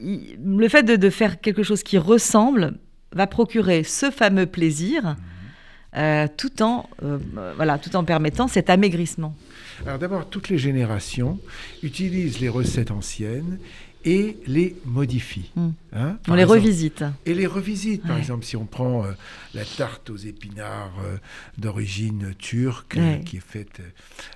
le 0.43 0.67
fait 0.67 0.83
de, 0.83 0.95
de 0.95 1.09
faire 1.09 1.39
quelque 1.39 1.63
chose 1.63 1.83
qui 1.83 1.97
ressemble 1.97 2.75
va 3.13 3.27
procurer 3.27 3.83
ce 3.83 4.11
fameux 4.11 4.45
plaisir 4.45 5.15
euh, 5.97 6.27
tout, 6.37 6.61
en, 6.61 6.87
euh, 7.01 7.17
euh, 7.37 7.53
voilà, 7.55 7.79
tout 7.79 7.95
en 7.95 8.03
permettant 8.03 8.47
cet 8.47 8.69
amaigrissement. 8.69 9.35
Alors 9.85 9.97
d'abord, 9.97 10.29
toutes 10.29 10.49
les 10.49 10.59
générations 10.59 11.39
utilisent 11.81 12.39
les 12.39 12.49
recettes 12.49 12.91
anciennes 12.91 13.57
et 14.05 14.37
les 14.47 14.75
modifient. 14.85 15.51
Mm. 15.55 15.69
hein. 15.93 16.17
On 16.27 16.33
les 16.35 16.43
exemple, 16.43 16.59
revisite. 16.61 17.03
Et 17.25 17.33
les 17.33 17.45
revisite. 17.47 18.03
Par 18.07 18.17
exemple, 18.17 18.45
si 18.45 18.55
on 18.55 18.65
prend 18.65 19.05
euh, 19.05 19.11
la 19.53 19.65
tarte 19.65 20.09
aux 20.09 20.17
épinards 20.17 20.93
euh, 21.03 21.17
d'origine 21.57 22.33
turque, 22.37 22.95
Ouais. 22.97 23.19
euh, 23.19 23.23
qui 23.23 23.37
est 23.37 23.45
faite 23.45 23.81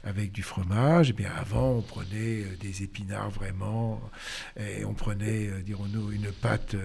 avec 0.03 0.31
du 0.31 0.43
fromage, 0.43 1.11
eh 1.11 1.13
bien 1.13 1.31
avant, 1.39 1.71
on 1.71 1.81
prenait 1.81 2.43
des 2.61 2.83
épinards 2.83 3.29
vraiment, 3.29 4.01
et 4.59 4.83
on 4.85 4.93
prenait, 4.93 5.49
dirons-nous, 5.65 6.11
une 6.11 6.27
pâte, 6.31 6.75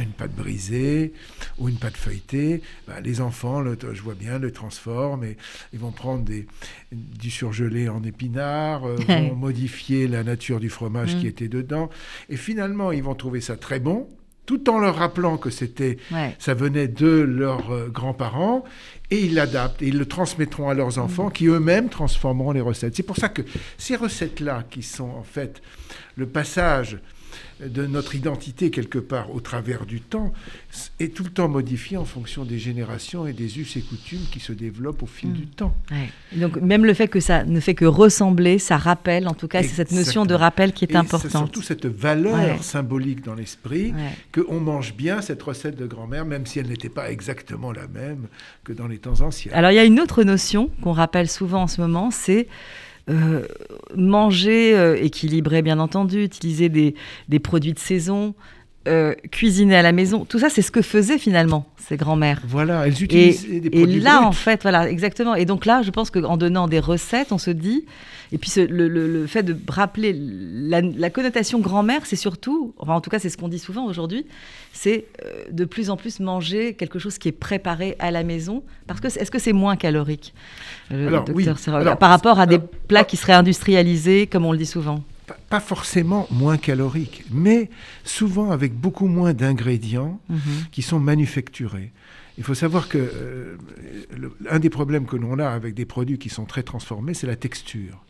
une 0.00 0.10
pâte 0.10 0.34
brisée 0.34 1.12
ou 1.58 1.68
une 1.68 1.76
pâte 1.76 1.96
feuilletée. 1.96 2.62
Ben, 2.86 3.00
les 3.02 3.20
enfants, 3.20 3.60
le- 3.60 3.78
je 3.92 4.02
vois 4.02 4.14
bien, 4.14 4.38
le 4.38 4.50
transforment 4.52 5.24
et 5.24 5.36
ils 5.72 5.78
vont 5.78 5.92
prendre 5.92 6.24
des, 6.24 6.46
du 6.92 7.30
surgelé 7.30 7.88
en 7.88 8.02
épinards, 8.02 8.82
vont 8.86 9.34
modifier 9.34 10.06
la 10.06 10.22
nature 10.22 10.60
du 10.60 10.68
fromage 10.70 11.16
Mm. 11.16 11.20
qui 11.20 11.26
était 11.26 11.48
dedans. 11.48 11.90
Et 12.28 12.36
finalement, 12.36 12.92
ils 12.92 13.02
vont 13.02 13.14
trouver 13.14 13.40
ça 13.40 13.56
très 13.56 13.80
bon, 13.80 14.08
tout 14.46 14.68
en 14.68 14.78
leur 14.78 14.96
rappelant 14.96 15.38
que 15.38 15.48
c'était, 15.50 15.96
Ouais. 16.12 16.36
ça 16.38 16.52
venait 16.54 16.86
de 16.88 17.06
leurs 17.08 17.70
euh, 17.72 17.88
grands-parents, 17.88 18.64
et 19.10 19.20
ils 19.24 19.34
l'adaptent, 19.34 19.80
et 19.82 19.86
ils 19.88 19.98
le 19.98 20.04
transmettront 20.06 20.68
à 20.68 20.74
leurs 20.74 20.98
enfants, 20.98 21.30
qui 21.30 21.46
eux-mêmes 21.46 21.88
transformeront 21.88 22.52
les 22.52 22.60
recettes. 22.60 22.94
C'est 22.96 23.02
pour 23.02 23.16
ça 23.16 23.28
que 23.30 23.42
ces 23.78 23.96
recettes-là, 23.96 24.64
qui 24.70 24.82
sont 24.82 25.08
en 25.08 25.22
fait 25.22 25.62
le 26.16 26.26
passage 26.26 26.98
de 27.64 27.86
notre 27.86 28.14
identité 28.14 28.70
quelque 28.70 28.98
part 28.98 29.34
au 29.34 29.40
travers 29.40 29.86
du 29.86 30.00
temps, 30.00 30.32
est 31.00 31.14
tout 31.14 31.24
le 31.24 31.30
temps 31.30 31.48
modifié 31.48 31.96
en 31.96 32.04
fonction 32.04 32.44
des 32.44 32.58
générations 32.58 33.26
et 33.26 33.32
des 33.32 33.58
us 33.58 33.76
et 33.76 33.80
coutumes 33.82 34.24
qui 34.30 34.40
se 34.40 34.52
développent 34.52 35.02
au 35.02 35.06
fil 35.06 35.30
Mm. 35.30 35.32
du 35.34 35.46
temps. 35.46 35.74
Ouais. 35.90 36.10
Donc 36.38 36.56
même 36.56 36.84
le 36.84 36.94
fait 36.94 37.08
que 37.08 37.20
ça 37.20 37.44
ne 37.44 37.60
fait 37.60 37.74
que 37.74 37.84
ressembler, 37.84 38.58
ça 38.58 38.76
rappelle, 38.76 39.28
en 39.28 39.34
tout 39.34 39.48
cas, 39.48 39.62
c'est 39.62 39.68
cette 39.68 39.92
notion 39.92 40.26
de 40.26 40.34
rappel 40.34 40.72
qui 40.72 40.84
est 40.84 40.90
Et 40.90 40.92
c'est 40.92 40.98
importante. 40.98 41.30
surtout 41.30 41.62
cette 41.62 41.86
valeur 41.86 42.34
Ouais. 42.34 42.58
symbolique 42.60 43.22
dans 43.24 43.34
l'esprit 43.34 43.92
qu'on 44.34 44.60
mange 44.60 44.94
bien 44.94 45.20
cette 45.22 45.42
recette 45.42 45.76
de 45.76 45.86
grand-mère, 45.86 46.24
même 46.24 46.46
si 46.46 46.58
elle 46.58 46.68
n'était 46.68 46.88
pas 46.88 47.10
exactement 47.10 47.72
la 47.72 47.86
même 47.88 48.26
que 48.64 48.72
dans 48.72 48.86
les 48.88 48.98
temps 48.98 49.20
anciens. 49.20 49.52
Alors 49.54 49.70
il 49.70 49.74
y 49.74 49.78
a 49.78 49.84
une 49.84 50.00
autre 50.00 50.22
notion 50.24 50.70
qu'on 50.82 50.92
rappelle 50.92 51.28
souvent 51.28 51.62
en 51.62 51.66
ce 51.66 51.80
moment, 51.80 52.10
c'est 52.10 52.48
euh, 53.10 53.42
manger 53.94 54.76
euh, 54.76 54.96
équilibré, 54.96 55.62
bien 55.62 55.78
entendu, 55.78 56.24
utiliser 56.24 56.68
des, 56.68 56.94
des 57.28 57.38
produits 57.38 57.74
de 57.74 57.78
saison, 57.78 58.34
euh, 58.88 59.14
cuisiner 59.30 59.76
à 59.76 59.82
la 59.82 59.92
maison. 59.92 60.24
Tout 60.24 60.38
ça, 60.38 60.48
c'est 60.50 60.62
ce 60.62 60.70
que 60.70 60.82
faisaient 60.82 61.18
finalement 61.18 61.66
ces 61.76 61.96
grands-mères. 61.96 62.40
Voilà, 62.46 62.86
elles 62.86 62.94
Et, 63.00 63.04
utilisaient 63.04 63.60
des 63.60 63.68
et 63.68 63.70
produits 63.82 64.00
là, 64.00 64.18
bruts. 64.18 64.26
en 64.26 64.32
fait, 64.32 64.62
voilà, 64.62 64.90
exactement. 64.90 65.34
Et 65.34 65.44
donc 65.44 65.64
là, 65.66 65.82
je 65.82 65.90
pense 65.90 66.10
qu'en 66.10 66.36
donnant 66.36 66.66
des 66.68 66.80
recettes, 66.80 67.30
on 67.32 67.38
se 67.38 67.50
dit, 67.50 67.84
et 68.32 68.38
puis 68.38 68.48
ce- 68.50 68.60
le, 68.60 68.88
le- 68.88 69.06
le 69.06 69.26
fait 69.26 69.42
de 69.42 69.56
rappeler 69.68 70.14
la, 70.18 70.80
la 70.80 71.10
connotation 71.10 71.60
grand-mère, 71.60 72.00
c'est 72.04 72.16
surtout, 72.16 72.74
enfin 72.78 72.94
en 72.94 73.00
tout 73.00 73.10
cas 73.10 73.18
c'est 73.18 73.28
ce 73.28 73.36
qu'on 73.36 73.48
dit 73.48 73.58
souvent 73.58 73.84
aujourd'hui, 73.86 74.24
c'est 74.72 75.04
euh, 75.24 75.44
de 75.52 75.64
plus 75.66 75.90
en 75.90 75.96
plus 75.96 76.20
manger 76.20 76.74
quelque 76.74 76.98
chose 76.98 77.18
qui 77.18 77.28
est 77.28 77.32
préparé 77.32 77.96
à 77.98 78.10
la 78.10 78.22
maison, 78.24 78.62
parce 78.86 79.00
que 79.00 79.06
est-ce 79.08 79.30
que 79.30 79.38
c'est 79.38 79.52
moins 79.52 79.76
calorique, 79.76 80.32
le 80.90 81.06
Alors, 81.08 81.24
docteur 81.24 81.56
oui. 81.66 81.74
Alors, 81.80 81.98
par 81.98 82.10
rapport 82.10 82.40
à 82.40 82.46
des 82.46 82.58
plats 82.88 83.04
qui 83.04 83.16
seraient 83.16 83.32
industrialisés, 83.34 84.26
comme 84.26 84.44
on 84.46 84.52
le 84.52 84.58
dit 84.58 84.66
souvent? 84.66 85.02
Pas, 85.48 85.60
forcément 85.60 86.26
moins 86.30 86.58
calorique, 86.58 87.24
mais 87.32 87.70
souvent 88.04 88.50
avec 88.50 88.74
beaucoup 88.74 89.06
moins 89.06 89.32
d'ingrédients 89.32 90.20
Mhm. 90.28 90.38
qui 90.72 90.82
sont 90.82 91.00
manufacturés. 91.00 91.92
Il 92.36 92.42
faut 92.42 92.54
savoir 92.54 92.88
que 92.88 92.98
euh, 92.98 93.56
le- 94.14 94.36
un 94.50 94.58
des 94.58 94.68
problèmes 94.68 95.06
que 95.06 95.14
l'on 95.16 95.38
a 95.38 95.46
avec 95.48 95.72
des 95.74 95.84
produits 95.86 96.18
qui 96.18 96.28
sont 96.28 96.44
très 96.44 96.64
transformés, 96.64 97.14
c'est 97.14 97.28
la 97.28 97.36
texture. 97.36 98.04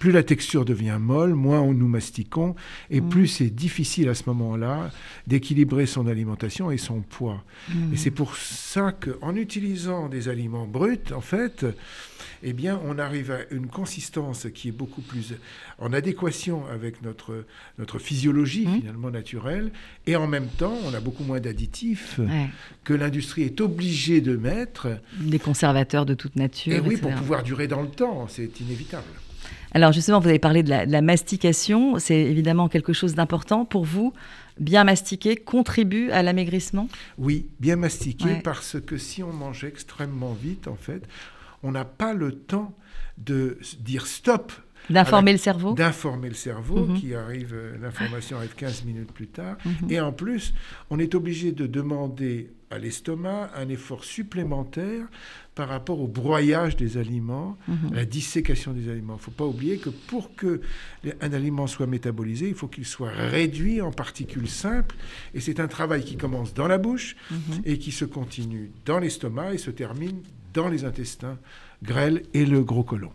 Plus 0.00 0.10
la 0.10 0.24
texture 0.24 0.64
devient 0.64 0.98
molle, 1.00 1.34
moins 1.34 1.60
on 1.60 1.72
nous 1.72 1.86
mastiquons, 1.86 2.56
et 2.90 3.00
plus 3.00 3.28
c'est 3.28 3.50
difficile 3.50 4.08
à 4.08 4.14
ce 4.14 4.24
moment-là 4.26 4.90
d'équilibrer 5.28 5.86
son 5.86 6.08
alimentation 6.08 6.72
et 6.72 6.76
son 6.78 7.00
poids. 7.02 7.44
Et 7.92 7.96
c'est 7.96 8.10
pour 8.10 8.36
ça 8.36 8.90
qu'en 8.92 9.36
utilisant 9.36 10.08
des 10.08 10.28
aliments 10.28 10.66
bruts, 10.66 10.98
en 11.14 11.20
fait, 11.20 11.64
eh 12.42 12.52
bien, 12.52 12.80
on 12.86 12.98
arrive 12.98 13.30
à 13.30 13.38
une 13.50 13.66
consistance 13.68 14.46
qui 14.54 14.68
est 14.68 14.72
beaucoup 14.72 15.00
plus 15.02 15.34
en 15.78 15.92
adéquation 15.92 16.66
avec 16.66 17.02
notre, 17.02 17.44
notre 17.78 17.98
physiologie 17.98 18.66
Mhm. 18.66 18.80
finalement 18.80 19.10
naturelle, 19.10 19.70
et 20.06 20.16
en 20.16 20.26
même 20.26 20.48
temps, 20.48 20.76
on 20.84 20.94
a 20.94 21.00
beaucoup 21.00 21.24
moins 21.24 21.40
d'additifs 21.40 22.18
Ouais. 22.18 22.48
que 22.84 22.94
l'industrie 22.94 23.42
est 23.42 23.60
obligée 23.60 24.20
de 24.20 24.36
mettre, 24.36 24.88
Des 25.20 25.38
conservateurs 25.38 26.06
de 26.06 26.14
toute 26.14 26.36
nature. 26.36 26.72
et 26.74 26.80
oui, 26.80 26.94
etc. 26.94 27.02
pour 27.02 27.14
pouvoir 27.14 27.42
durer 27.42 27.68
dans 27.68 27.82
le 27.82 27.88
temps, 27.88 28.26
c'est 28.28 28.60
inévitable. 28.60 29.04
Alors 29.72 29.92
justement, 29.92 30.18
vous 30.18 30.28
avez 30.28 30.38
parlé 30.38 30.62
de 30.62 30.70
la, 30.70 30.86
de 30.86 30.92
la 30.92 31.02
mastication. 31.02 31.98
C'est 31.98 32.18
évidemment 32.22 32.68
quelque 32.68 32.94
chose 32.94 33.14
d'important 33.14 33.64
pour 33.66 33.84
vous. 33.84 34.14
Bien 34.58 34.82
mastiquer 34.82 35.36
contribue 35.36 36.10
à 36.10 36.22
l'amaigrissement? 36.22 36.88
Oui, 37.18 37.46
bien 37.60 37.76
mastiqué, 37.76 38.24
Ouais. 38.24 38.40
parce 38.42 38.76
que 38.84 38.96
si 38.96 39.22
on 39.22 39.32
mange 39.32 39.64
extrêmement 39.64 40.32
vite, 40.32 40.68
en 40.68 40.74
fait, 40.74 41.02
on 41.62 41.72
n'a 41.72 41.84
pas 41.84 42.14
le 42.14 42.32
temps 42.32 42.76
de 43.18 43.58
dire 43.80 44.06
stop 44.06 44.52
D'informer 44.90 45.32
le 45.32 45.38
cerveau 45.38 45.72
d'informer 45.74 46.28
le 46.28 46.34
cerveau, 46.34 46.86
Mhm. 46.86 47.00
qui 47.00 47.14
arrive, 47.14 47.52
euh, 47.54 47.76
l'information 47.80 48.36
arrive 48.38 48.54
15 48.54 48.84
minutes 48.84 49.12
plus 49.12 49.26
tard. 49.28 49.56
Mhm. 49.64 49.90
Et 49.90 50.00
en 50.00 50.12
plus, 50.12 50.54
on 50.90 50.98
est 50.98 51.14
obligé 51.14 51.52
de 51.52 51.66
demander 51.66 52.50
à 52.70 52.78
l'estomac 52.78 53.50
un 53.56 53.68
effort 53.70 54.04
supplémentaire 54.04 55.06
par 55.54 55.68
rapport 55.68 56.00
au 56.00 56.06
broyage 56.06 56.76
des 56.76 56.96
aliments, 56.98 57.56
Mhm. 57.66 57.92
à 57.92 57.96
la 57.96 58.04
dissécation 58.04 58.72
des 58.72 58.88
aliments. 58.90 59.14
Il 59.14 59.16
ne 59.16 59.22
faut 59.22 59.30
pas 59.30 59.46
oublier 59.46 59.78
que 59.78 59.88
pour 59.90 60.34
que 60.36 60.60
un 61.20 61.32
aliment 61.32 61.66
soit 61.66 61.86
métabolisé, 61.86 62.48
il 62.48 62.54
faut 62.54 62.68
qu'il 62.68 62.84
soit 62.84 63.10
réduit 63.10 63.80
en 63.80 63.90
particules 63.90 64.48
simples. 64.48 64.96
Et 65.34 65.40
c'est 65.40 65.60
un 65.60 65.68
travail 65.68 66.04
qui 66.04 66.16
commence 66.16 66.54
dans 66.54 66.68
la 66.68 66.78
bouche 66.78 67.16
Mhm. 67.30 67.38
et 67.64 67.78
qui 67.78 67.90
se 67.90 68.04
continue 68.04 68.70
dans 68.84 68.98
l'estomac 68.98 69.54
et 69.54 69.58
se 69.58 69.70
termine 69.70 70.20
dans 70.54 70.68
les 70.68 70.84
intestins 70.84 71.38
grêles 71.82 72.22
et 72.34 72.44
le 72.46 72.62
gros 72.62 72.82
côlon. 72.84 73.10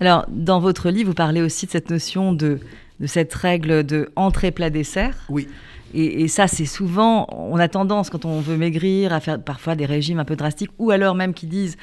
Alors, 0.00 0.26
dans 0.28 0.60
votre 0.60 0.90
livre, 0.90 1.10
vous 1.10 1.14
parlez 1.14 1.42
aussi 1.42 1.66
de 1.66 1.70
cette 1.70 1.90
notion 1.90 2.32
de, 2.32 2.60
de 3.00 3.06
cette 3.06 3.32
règle 3.34 3.84
de 3.84 4.10
entrée 4.16 4.50
plat 4.50 4.70
dessert. 4.70 5.16
Oui. 5.28 5.48
Et, 5.94 6.22
et 6.22 6.28
ça, 6.28 6.46
c'est 6.48 6.66
souvent, 6.66 7.26
on 7.30 7.58
a 7.58 7.68
tendance, 7.68 8.10
quand 8.10 8.24
on 8.24 8.40
veut 8.40 8.56
maigrir, 8.56 9.12
à 9.12 9.20
faire 9.20 9.40
parfois 9.40 9.74
des 9.76 9.86
régimes 9.86 10.18
un 10.18 10.24
peu 10.24 10.36
drastiques, 10.36 10.70
ou 10.78 10.90
alors 10.90 11.14
même 11.14 11.32
qui 11.32 11.46
disent 11.46 11.76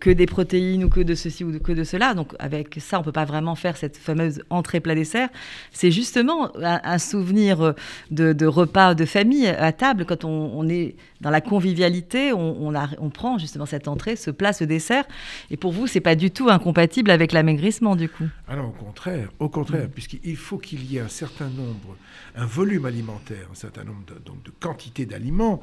que 0.00 0.10
des 0.10 0.26
protéines 0.26 0.84
ou 0.84 0.88
que 0.88 1.00
de 1.00 1.14
ceci 1.14 1.44
ou 1.44 1.58
que 1.58 1.72
de 1.72 1.84
cela. 1.84 2.14
Donc, 2.14 2.34
avec 2.38 2.76
ça, 2.80 3.00
on 3.00 3.02
peut 3.02 3.12
pas 3.12 3.24
vraiment 3.24 3.54
faire 3.54 3.76
cette 3.76 3.96
fameuse 3.96 4.42
entrée 4.50 4.80
plat 4.80 4.94
dessert. 4.94 5.28
C'est 5.72 5.90
justement 5.90 6.56
un, 6.62 6.80
un 6.82 6.98
souvenir 6.98 7.74
de, 8.10 8.32
de 8.32 8.46
repas 8.46 8.94
de 8.94 9.04
famille 9.04 9.46
à 9.48 9.72
table, 9.72 10.04
quand 10.06 10.24
on, 10.24 10.52
on 10.54 10.68
est 10.68 10.94
dans 11.20 11.30
la 11.30 11.40
convivialité, 11.40 12.32
on, 12.32 12.56
on, 12.60 12.74
a- 12.76 12.88
on 12.98 13.10
prend 13.10 13.38
justement 13.38 13.66
cette 13.66 13.88
entrée, 13.88 14.14
ce 14.14 14.30
plat, 14.30 14.52
ce 14.52 14.64
dessert. 14.64 15.04
Et 15.50 15.56
pour 15.56 15.72
vous, 15.72 15.86
c'est 15.88 16.00
pas 16.00 16.14
du 16.14 16.30
tout 16.30 16.48
incompatible 16.48 17.10
avec 17.10 17.32
l'amaigrissement, 17.32 17.96
du 17.96 18.08
coup. 18.08 18.24
Non, 18.48 18.68
au 18.68 18.84
contraire, 18.84 19.28
au 19.40 19.48
contraire, 19.48 19.88
puisqu'il 19.92 20.36
faut 20.36 20.58
qu'il 20.58 20.84
y 20.90 20.96
ait 20.98 21.00
un 21.00 21.08
certain 21.08 21.48
nombre, 21.48 21.96
un 22.36 22.46
volume 22.46 22.86
alimentaire, 22.86 23.47
un 23.50 23.54
certain 23.54 23.84
nombre 23.84 24.04
de, 24.06 24.14
donc 24.24 24.42
de 24.42 24.50
quantités 24.60 25.06
d'aliments 25.06 25.60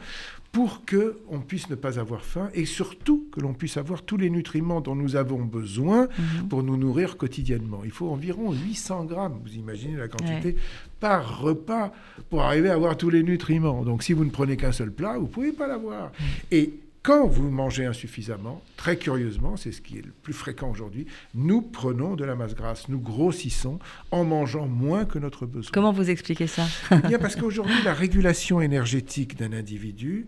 pour 0.51 0.85
que 0.85 1.17
on 1.29 1.39
puisse 1.39 1.69
ne 1.69 1.75
pas 1.75 1.99
avoir 1.99 2.23
faim 2.23 2.49
et 2.53 2.65
surtout 2.65 3.27
que 3.31 3.41
l'on 3.41 3.53
puisse 3.53 3.77
avoir 3.77 4.03
tous 4.03 4.17
les 4.17 4.29
nutriments 4.29 4.79
dont 4.81 4.95
nous 4.95 5.15
avons 5.15 5.43
besoin 5.43 6.07
pour 6.49 6.63
nous 6.63 6.77
nourrir 6.77 7.17
quotidiennement. 7.17 7.81
Il 7.83 7.91
faut 7.91 8.09
environ 8.09 8.53
800 8.53 9.05
grammes, 9.05 9.39
vous 9.43 9.55
imaginez 9.55 9.97
la 9.97 10.07
quantité, 10.07 10.55
par 10.99 11.41
repas 11.41 11.91
pour 12.29 12.41
arriver 12.41 12.69
à 12.69 12.73
avoir 12.73 12.95
tous 12.95 13.09
les 13.09 13.23
nutriments. 13.23 13.83
Donc 13.83 14.03
si 14.03 14.13
vous 14.13 14.23
ne 14.23 14.29
prenez 14.29 14.55
qu'un 14.55 14.71
seul 14.71 14.91
plat, 14.91 15.17
vous 15.17 15.23
ne 15.23 15.31
pouvez 15.31 15.51
pas 15.51 15.67
l'avoir. 15.67 16.11
Et 16.51 16.73
quand 17.05 17.27
vous 17.27 17.49
mangez 17.51 17.85
insuffisamment, 17.85 18.61
très 18.77 18.97
curieusement, 18.97 19.57
c'est 19.57 19.71
ce 19.71 19.81
qui 19.81 19.97
est 19.99 20.01
le 20.05 20.11
plus 20.23 20.33
fréquent 20.33 20.69
aujourd'hui, 20.71 21.05
nous 21.35 21.61
prenons 21.61 22.15
de 22.15 22.25
la 22.25 22.35
masse 22.35 22.55
grasse, 22.55 22.89
nous 22.89 22.99
grossissons 22.99 23.79
en 24.11 24.23
mangeant 24.23 24.65
moins 24.67 25.05
que 25.05 25.19
notre 25.19 25.45
besoin. 25.45 25.69
Comment 25.73 25.91
vous 25.91 26.09
expliquez 26.09 26.47
ça? 26.47 26.63
Eh 26.91 27.07
Bien 27.07 27.19
parce 27.19 27.35
qu'aujourd'hui, 27.35 27.75
la 27.83 27.93
régulation 27.93 28.59
énergétique 28.61 29.37
d'un 29.37 29.53
individu, 29.53 30.25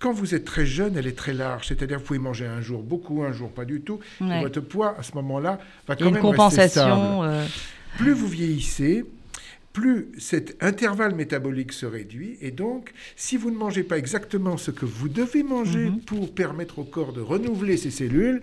quand 0.00 0.12
vous 0.12 0.34
êtes 0.34 0.44
très 0.44 0.66
jeune, 0.66 0.96
elle 0.96 1.06
est 1.06 1.16
très 1.16 1.32
large. 1.32 1.68
C'est-à-dire 1.68 1.96
que 1.98 2.02
vous 2.02 2.06
pouvez 2.08 2.18
manger 2.18 2.46
un 2.46 2.60
jour 2.60 2.82
beaucoup, 2.82 3.22
un 3.22 3.32
jour 3.32 3.50
pas 3.50 3.64
du 3.64 3.80
tout. 3.80 4.00
Et 4.20 4.40
votre 4.42 4.60
poids, 4.60 4.96
à 4.98 5.02
ce 5.02 5.12
moment-là, 5.14 5.58
va 5.86 5.94
Il 5.94 6.00
y 6.00 6.02
quand 6.02 6.04
a 6.06 6.08
une 6.08 6.14
même 6.14 6.26
rester 6.40 6.68
stable. 6.68 6.90
compensation. 6.90 7.22
euh, 7.24 7.46
Plus 7.98 8.12
vous 8.12 8.28
vieillissez, 8.28 9.04
plus 9.74 10.06
cet 10.18 10.56
intervalle 10.62 11.14
métabolique 11.16 11.72
se 11.72 11.84
réduit. 11.84 12.38
Et 12.40 12.52
donc, 12.52 12.92
si 13.16 13.36
vous 13.36 13.50
ne 13.50 13.56
mangez 13.56 13.82
pas 13.82 13.98
exactement 13.98 14.56
ce 14.56 14.70
que 14.70 14.86
vous 14.86 15.08
devez 15.08 15.42
manger 15.42 15.90
Mhm. 15.90 16.00
pour 16.02 16.32
permettre 16.32 16.78
au 16.78 16.84
corps 16.84 17.12
de 17.12 17.20
renouveler 17.20 17.76
ses 17.76 17.90
cellules, 17.90 18.40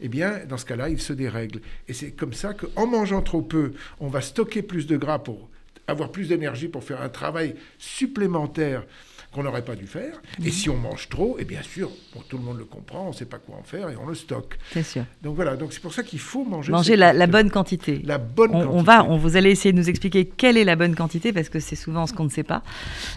eh 0.00 0.08
bien, 0.08 0.40
dans 0.48 0.58
ce 0.58 0.64
cas-là, 0.66 0.88
il 0.90 1.00
se 1.00 1.12
dérègle. 1.12 1.60
Et 1.88 1.92
c'est 1.94 2.10
comme 2.10 2.32
ça 2.32 2.52
qu'en 2.52 2.86
mangeant 2.88 3.22
trop 3.22 3.42
peu, 3.42 3.72
on 4.00 4.08
va 4.08 4.20
stocker 4.20 4.60
plus 4.62 4.86
de 4.88 4.96
gras 4.96 5.20
pour 5.20 5.48
avoir 5.86 6.10
plus 6.10 6.28
d'énergie 6.28 6.66
pour 6.68 6.82
faire 6.82 7.00
un 7.00 7.08
travail 7.08 7.54
supplémentaire 7.78 8.84
qu'on 9.32 9.42
n'aurait 9.42 9.64
pas 9.64 9.74
dû 9.74 9.86
faire. 9.86 10.20
Et 10.44 10.50
si 10.50 10.68
on 10.68 10.76
mange 10.76 11.08
trop, 11.08 11.38
et 11.38 11.44
bien 11.44 11.62
sûr, 11.62 11.90
bon, 12.14 12.22
tout 12.28 12.36
le 12.36 12.44
monde 12.44 12.58
le 12.58 12.64
comprend, 12.64 13.06
on 13.06 13.08
ne 13.08 13.14
sait 13.14 13.24
pas 13.24 13.38
quoi 13.38 13.56
en 13.56 13.62
faire 13.62 13.88
et 13.88 13.96
on 13.96 14.06
le 14.06 14.14
stocke. 14.14 14.58
C'est 14.72 14.82
sûr. 14.82 15.04
Donc 15.22 15.36
voilà, 15.36 15.56
donc 15.56 15.72
c'est 15.72 15.80
pour 15.80 15.94
ça 15.94 16.02
qu'il 16.02 16.18
faut 16.18 16.44
manger, 16.44 16.70
Manger 16.72 16.96
la, 16.96 17.26
bonne 17.26 17.50
quantité. 17.50 18.00
la 18.04 18.18
bonne 18.18 18.50
On, 18.50 18.60
quantité. 18.60 18.74
on 18.74 18.82
va, 18.82 19.04
on, 19.04 19.16
vous 19.16 19.36
allez 19.36 19.50
essayer 19.50 19.72
de 19.72 19.78
nous 19.78 19.88
expliquer 19.88 20.26
quelle 20.26 20.56
est 20.56 20.64
la 20.64 20.76
bonne 20.76 20.94
quantité 20.94 21.32
parce 21.32 21.48
que 21.48 21.60
c'est 21.60 21.76
souvent 21.76 22.06
ce 22.06 22.12
qu'on 22.12 22.24
ne 22.24 22.30
sait 22.30 22.42
pas. 22.42 22.62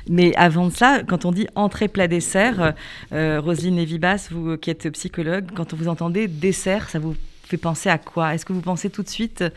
Mais 0.09 0.33
avant 0.35 0.67
de 0.67 0.73
ça, 0.73 1.01
quand 1.05 1.25
on 1.25 1.31
dit 1.31 1.47
entrée 1.55 1.87
plat 1.87 2.07
dessert, 2.07 2.73
euh, 3.11 3.41
Roselyne 3.41 3.75
Lévibas, 3.75 4.29
vous 4.31 4.57
qui 4.57 4.69
êtes 4.69 4.89
psychologue, 4.91 5.45
quand 5.53 5.73
vous 5.73 5.87
entendez 5.87 6.27
dessert, 6.27 6.89
ça 6.89 6.99
vous 6.99 7.15
fait 7.47 7.57
penser 7.57 7.89
à 7.89 7.97
quoi? 7.97 8.33
Est-ce 8.33 8.45
que 8.45 8.53
vous 8.53 8.61
pensez 8.61 8.89
tout 8.89 9.03
de 9.03 9.09
suite 9.09 9.41
euh, 9.41 9.49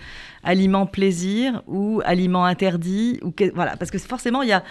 aliment 0.45 0.87
plaisir 0.87 1.63
ou 1.67 2.01
aliment 2.05 2.45
interdit 2.45 3.19
ou 3.23 3.31
que- 3.31 3.53
voilà 3.55 3.77
parce 3.77 3.91
que 3.91 3.99
forcément 3.99 4.43
il 4.43 4.49
y 4.49 4.53
a, 4.53 4.63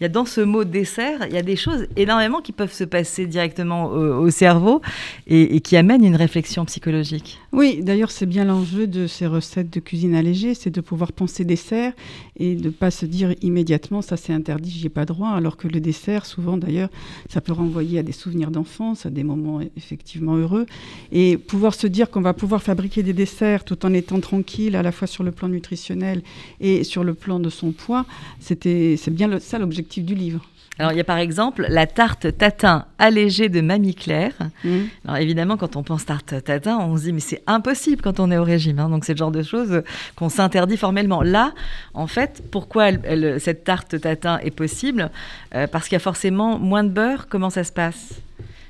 y 0.00 0.04
a 0.04 0.08
dans 0.08 0.24
ce 0.24 0.40
mot 0.40 0.64
dessert 0.64 1.26
il 1.28 1.34
y 1.34 1.38
a 1.38 1.42
des 1.42 1.56
choses 1.56 1.86
énormément 1.96 2.40
qui 2.40 2.52
peuvent 2.52 2.72
se 2.72 2.84
passer 2.84 3.26
directement 3.26 3.86
au, 3.86 4.24
au 4.26 4.30
cerveau 4.30 4.80
et, 5.26 5.56
et 5.56 5.60
qui 5.60 5.76
amènent 5.76 6.04
une 6.04 6.16
réflexion 6.16 6.64
psychologique. 6.64 7.38
Oui, 7.52 7.80
d'ailleurs, 7.82 8.10
c'est 8.10 8.26
bien 8.26 8.44
l'enjeu 8.44 8.86
de 8.86 9.06
ces 9.06 9.26
recettes 9.26 9.72
de 9.72 9.80
cuisine 9.80 10.14
allégée, 10.14 10.54
c'est 10.54 10.70
de 10.70 10.80
pouvoir 10.80 11.12
penser 11.12 11.44
dessert 11.44 11.92
et 12.38 12.54
de 12.54 12.66
ne 12.66 12.70
pas 12.70 12.90
se 12.90 13.06
dire 13.06 13.34
immédiatement 13.42 14.02
ça 14.02 14.16
c'est 14.16 14.32
interdit, 14.32 14.70
j'y 14.70 14.86
ai 14.86 14.90
pas 14.90 15.06
droit, 15.06 15.30
alors 15.30 15.56
que 15.56 15.66
le 15.66 15.80
dessert, 15.80 16.26
souvent 16.26 16.56
d'ailleurs, 16.56 16.90
ça 17.30 17.40
peut 17.40 17.52
renvoyer 17.52 17.98
à 17.98 18.02
des 18.02 18.12
souvenirs 18.12 18.50
d'enfance, 18.50 19.06
à 19.06 19.10
des 19.10 19.24
moments 19.24 19.60
effectivement 19.76 20.36
heureux. 20.36 20.66
Et 21.12 21.36
pouvoir 21.38 21.74
se 21.74 21.86
dire 21.86 22.10
qu'on 22.10 22.20
va 22.20 22.34
pouvoir 22.34 22.62
fabriquer 22.66 23.02
des 23.02 23.12
desserts 23.12 23.64
tout 23.64 23.86
en 23.86 23.92
étant 23.94 24.20
tranquille, 24.20 24.74
à 24.76 24.82
la 24.82 24.92
fois 24.92 25.06
sur 25.06 25.22
le 25.24 25.30
plan 25.32 25.48
nutritionnel 25.48 26.22
et 26.60 26.84
sur 26.84 27.02
le 27.04 27.14
plan 27.14 27.38
de 27.40 27.48
son 27.48 27.70
poids, 27.72 28.04
c'était, 28.40 28.96
c'est 28.98 29.10
bien 29.12 29.28
le- 29.28 29.38
ça 29.40 29.58
l'objectif 29.58 30.04
du 30.04 30.14
livre. 30.14 30.40
Alors, 30.78 30.92
il 30.92 30.98
y 30.98 31.00
a 31.00 31.04
par 31.04 31.16
exemple 31.16 31.64
la 31.70 31.86
tarte 31.86 32.36
tatin 32.36 32.84
allégée 32.98 33.48
de 33.48 33.62
Mamie 33.62 33.94
Claire. 33.94 34.34
Mhm. 34.62 34.88
Alors, 35.06 35.16
évidemment, 35.16 35.56
quand 35.56 35.74
on 35.76 35.82
pense 35.82 36.04
tarte 36.04 36.34
tatin, 36.44 36.76
on 36.78 36.98
se 36.98 37.04
dit, 37.04 37.12
mais 37.14 37.20
c'est 37.20 37.42
impossible 37.46 38.02
quand 38.02 38.20
on 38.20 38.30
est 38.30 38.36
au 38.36 38.44
régime. 38.44 38.78
hein. 38.80 38.90
Donc, 38.90 39.06
c'est 39.06 39.14
le 39.14 39.18
genre 39.18 39.30
de 39.30 39.42
choses 39.42 39.82
qu'on 40.16 40.28
s'interdit 40.28 40.76
formellement. 40.76 41.22
Là, 41.22 41.54
en 41.94 42.06
fait, 42.06 42.42
pourquoi 42.50 42.90
elle- 42.90 43.00
elle- 43.04 43.40
cette 43.40 43.64
tarte 43.64 43.98
tatin 43.98 44.38
est 44.42 44.50
possible? 44.50 45.10
Euh, 45.54 45.66
Parce 45.66 45.84
qu'il 45.88 45.94
y 45.94 45.96
a 45.96 46.00
forcément 46.00 46.58
moins 46.58 46.84
de 46.84 46.90
beurre. 46.90 47.26
Comment 47.30 47.48
ça 47.48 47.64
se 47.64 47.72
passe? 47.72 48.10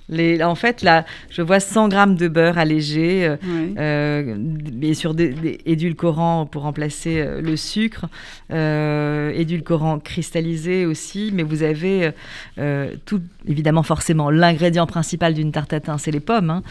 Les, 0.09 0.43
en 0.43 0.55
fait, 0.55 0.83
là, 0.83 1.05
je 1.31 1.43
vois 1.43 1.59
100 1.61 1.89
grammes 1.89 2.15
de 2.17 2.29
beurre 2.29 2.59
allégé. 2.59 3.27
euh, 3.27 3.37
Ouais. 3.47 3.75
euh, 3.79 4.35
bien 4.39 4.95
sûr 4.95 5.15
des, 5.15 5.29
des 5.31 5.59
édulcorants 5.67 6.47
pour 6.47 6.63
remplacer 6.63 7.19
euh, 7.21 7.41
le 7.41 7.57
sucre, 7.57 8.07
euh, 8.53 9.31
édulcorants 9.35 9.99
cristallisés 9.99 10.87
aussi, 10.87 11.31
mais 11.35 11.43
vous 11.43 11.63
avez 11.63 12.11
tout, 13.05 13.21
évidemment 13.49 13.83
forcément 13.83 14.31
l'ingrédient 14.31 14.87
principal 14.87 15.35
d'une 15.35 15.53
tarte 15.53 15.71
tatin, 15.71 15.99
c'est 15.99 16.11
les 16.11 16.21
pommes, 16.21 16.51
hein. 16.51 16.63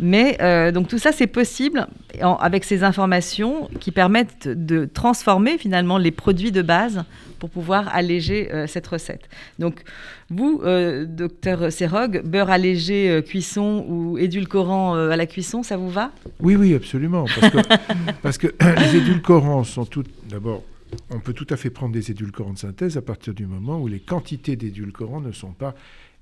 mais 0.00 0.38
donc 0.72 0.88
tout 0.88 0.98
ça 0.98 1.12
c'est 1.12 1.26
possible 1.26 1.86
en- 2.22 2.36
avec 2.36 2.64
ces 2.64 2.84
informations 2.84 3.68
qui 3.80 3.90
permettent 3.90 4.48
de 4.48 4.84
transformer 4.86 5.58
finalement 5.58 5.98
les 5.98 6.10
produits 6.10 6.52
de 6.52 6.62
base 6.62 7.04
pour 7.38 7.50
pouvoir 7.50 7.88
alléger 7.94 8.52
euh, 8.52 8.66
cette 8.66 8.86
recette. 8.86 9.28
Donc 9.58 9.82
vous, 10.30 10.60
euh, 10.64 11.04
docteur 11.06 11.72
Serog, 11.72 12.22
beurre 12.24 12.50
allégé 12.50 13.08
euh, 13.10 13.22
cuisson 13.22 13.84
ou 13.88 14.18
édulcorant 14.18 14.94
à 14.94 15.16
la 15.16 15.26
cuisson, 15.26 15.62
ça 15.62 15.76
vous 15.76 15.90
va? 15.90 16.12
Oui, 16.40 16.56
oui, 16.56 16.74
absolument. 16.74 17.24
Parce 17.40 17.50
que, 17.52 17.58
parce 18.22 18.38
que 18.38 18.48
les 18.80 18.96
édulcorants 18.96 19.64
sont 19.64 19.84
tout 19.84 20.04
d'abord 20.28 20.62
on 21.10 21.20
peut 21.20 21.34
tout 21.34 21.46
à 21.50 21.58
fait 21.58 21.68
prendre 21.68 21.92
des 21.92 22.10
édulcorants 22.10 22.54
de 22.54 22.58
synthèse 22.58 22.96
à 22.96 23.02
partir 23.02 23.34
du 23.34 23.44
moment 23.46 23.78
où 23.78 23.88
les 23.88 24.00
quantités 24.00 24.56
d'édulcorants 24.56 25.20
ne 25.20 25.32
sont 25.32 25.52
pas 25.52 25.74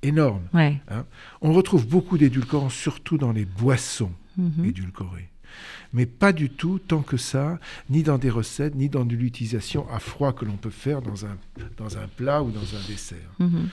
énormes. 0.02 0.42
Ouais. 0.52 0.80
hein. 0.90 1.04
On 1.40 1.52
retrouve 1.52 1.86
beaucoup 1.86 2.18
d'édulcorants, 2.18 2.68
surtout 2.68 3.16
dans 3.16 3.30
les 3.30 3.44
boissons 3.44 4.10
Mhm. 4.36 4.64
édulcorées. 4.66 5.28
Mais 5.96 6.04
pas 6.04 6.34
du 6.34 6.50
tout 6.50 6.78
tant 6.78 7.00
que 7.00 7.16
ça, 7.16 7.58
ni 7.88 8.02
dans 8.02 8.18
des 8.18 8.28
recettes, 8.28 8.74
ni 8.74 8.90
dans 8.90 9.06
de 9.06 9.16
l'utilisation 9.16 9.88
à 9.90 9.98
froid 9.98 10.34
que 10.34 10.44
l'on 10.44 10.58
peut 10.58 10.68
faire 10.68 11.00
dans 11.00 11.24
un, 11.24 11.38
dans 11.78 11.96
un 11.96 12.06
plat 12.06 12.42
ou 12.42 12.50
dans 12.50 12.76
un 12.76 12.86
dessert. 12.86 13.30
Mhm. 13.38 13.70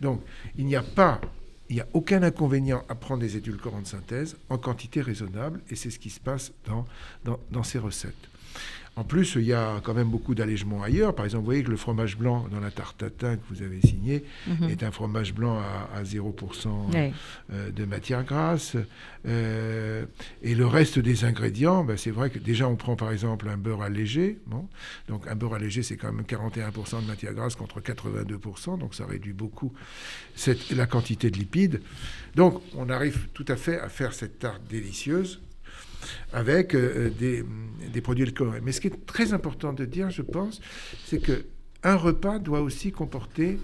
Donc, 0.00 0.22
il 0.56 0.64
n'y 0.64 0.76
a 0.76 0.82
pas, 0.82 1.20
il 1.68 1.74
n'y 1.74 1.82
a 1.82 1.86
aucun 1.92 2.22
inconvénient 2.22 2.82
à 2.88 2.94
prendre 2.94 3.20
des 3.20 3.36
édulcorants 3.36 3.82
de 3.82 3.86
synthèse 3.86 4.38
en 4.48 4.56
quantité 4.56 5.02
raisonnable, 5.02 5.60
et 5.68 5.76
c'est 5.76 5.90
ce 5.90 5.98
qui 5.98 6.08
se 6.08 6.20
passe 6.20 6.52
dans, 6.66 6.86
dans, 7.24 7.38
dans 7.50 7.62
ces 7.62 7.78
recettes. 7.78 8.30
En 8.94 9.04
plus, 9.04 9.36
il 9.36 9.44
y 9.44 9.54
a 9.54 9.80
quand 9.82 9.94
même 9.94 10.10
beaucoup 10.10 10.34
d'allègements 10.34 10.82
ailleurs. 10.82 11.14
Par 11.14 11.24
exemple, 11.24 11.40
vous 11.40 11.46
voyez 11.46 11.62
que 11.62 11.70
le 11.70 11.78
fromage 11.78 12.18
blanc 12.18 12.46
dans 12.50 12.60
la 12.60 12.70
tarte 12.70 12.98
tatin 12.98 13.36
que 13.36 13.42
vous 13.48 13.62
avez 13.62 13.80
signé 13.80 14.22
Mhm. 14.46 14.68
est 14.68 14.82
un 14.82 14.90
fromage 14.90 15.32
blanc 15.32 15.58
à, 15.58 15.88
à 15.98 16.02
0% 16.04 16.90
Ouais. 16.92 17.12
euh, 17.54 17.70
de 17.70 17.86
matière 17.86 18.22
grasse. 18.22 18.76
Euh, 19.26 20.04
et 20.42 20.54
le 20.54 20.66
reste 20.66 20.98
des 20.98 21.24
ingrédients, 21.24 21.84
ben, 21.84 21.96
c'est 21.96 22.10
vrai 22.10 22.28
que 22.28 22.38
déjà 22.38 22.68
on 22.68 22.76
prend 22.76 22.94
par 22.96 23.10
exemple 23.12 23.48
un 23.48 23.56
beurre 23.56 23.80
allégé. 23.82 24.38
Bon. 24.46 24.68
Donc 25.08 25.26
un 25.26 25.34
beurre 25.36 25.54
allégé, 25.54 25.82
c'est 25.82 25.96
quand 25.96 26.12
même 26.12 26.26
41% 26.26 27.00
de 27.00 27.06
matière 27.06 27.32
grasse 27.32 27.54
contre 27.54 27.80
82%. 27.80 28.76
Donc 28.78 28.94
ça 28.94 29.06
réduit 29.06 29.32
beaucoup 29.32 29.72
cette, 30.34 30.70
la 30.70 30.86
quantité 30.86 31.30
de 31.30 31.38
lipides. 31.38 31.80
Donc 32.36 32.60
on 32.76 32.90
arrive 32.90 33.28
tout 33.32 33.46
à 33.48 33.56
fait 33.56 33.78
à 33.80 33.88
faire 33.88 34.12
cette 34.12 34.38
tarte 34.38 34.62
délicieuse 34.68 35.40
avec 36.32 36.74
euh, 36.74 37.10
des, 37.18 37.44
des 37.92 38.00
produits 38.00 38.24
alcooliques. 38.24 38.62
Mais 38.64 38.72
ce 38.72 38.80
qui 38.80 38.88
est 38.88 39.06
très 39.06 39.32
important 39.32 39.72
de 39.72 39.84
dire, 39.84 40.10
je 40.10 40.22
pense, 40.22 40.60
c'est 41.06 41.18
que 41.20 41.44
un 41.82 41.96
repas 41.96 42.38
doit 42.38 42.60
aussi 42.60 42.92
comporter 42.92 43.58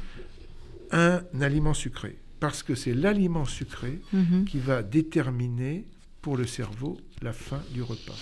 un 0.91 1.21
aliment 1.41 1.75
sucré. 1.75 2.17
Parce 2.41 2.63
que 2.63 2.75
c'est 2.75 2.95
l'aliment 2.95 3.45
sucré 3.45 4.01
Mhm. 4.13 4.45
qui 4.45 4.59
va 4.59 4.83
déterminer 4.83 5.85
pour 6.23 6.37
le 6.37 6.47
cerveau 6.47 6.97
la 7.23 7.33
fin 7.33 7.61
du 7.73 7.83
repas. 7.83 8.17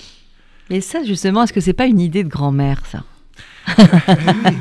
Et 0.70 0.80
ça, 0.80 1.04
justement, 1.04 1.42
est-ce 1.44 1.52
que 1.52 1.60
c'est 1.60 1.72
pas 1.72 1.86
une 1.86 2.00
idée 2.00 2.24
de 2.24 2.28
grand-mère, 2.28 2.84
ça? 2.86 3.04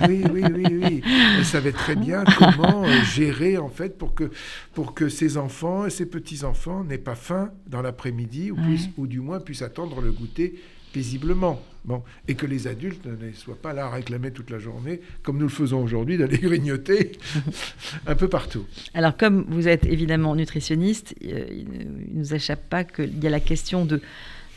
Oui, 0.08 0.24
oui, 0.32 0.44
oui, 0.54 0.66
oui. 0.70 1.02
Elle 1.38 1.46
savait 1.46 1.72
très 1.72 1.96
bien 1.96 2.24
comment 2.38 2.86
euh, 2.86 3.04
gérer 3.04 3.58
en 3.58 3.70
fait 3.70 3.98
pour 3.98 4.14
que, 4.14 4.32
pour 4.74 4.94
que 4.94 5.10
ses 5.10 5.38
enfants 5.38 5.86
et 5.86 5.90
ses 5.90 6.06
petits-enfants 6.06 6.84
n'aient 6.84 6.98
pas 6.98 7.16
faim 7.16 7.52
dans 7.68 7.82
l'après-midi 7.82 8.52
ou, 8.52 8.58
ou 8.98 9.08
du 9.08 9.20
moins 9.20 9.40
puissent 9.40 9.62
attendre 9.62 10.02
le 10.02 10.12
goûter 10.12 10.56
paisiblement. 10.96 11.62
Bon. 11.84 12.02
Et 12.28 12.36
que 12.36 12.46
les 12.46 12.68
adultes 12.68 13.06
ne 13.06 13.32
soient 13.34 13.62
pas 13.62 13.74
là 13.74 13.88
à 13.88 13.90
réclamer 13.90 14.32
toute 14.32 14.50
la 14.50 14.60
journée, 14.60 15.02
comme 15.24 15.38
nous 15.38 15.44
le 15.44 15.50
faisons 15.50 15.84
aujourd'hui, 15.84 16.18
d'aller 16.18 16.38
grignoter 16.50 17.12
un 18.08 18.16
peu 18.16 18.30
partout. 18.30 18.66
Alors, 18.94 19.18
comme 19.18 19.46
vous 19.50 19.68
êtes 19.68 19.86
évidemment 19.86 20.36
nutritionniste, 20.36 21.14
euh, 21.26 21.46
il 21.52 21.68
ne 21.70 22.20
nous 22.20 22.34
échappe 22.34 22.70
pas 22.70 22.86
qu'il 22.86 23.22
y 23.22 23.28
a 23.28 23.30
la 23.30 23.42
question 23.42 23.86
de 23.86 24.02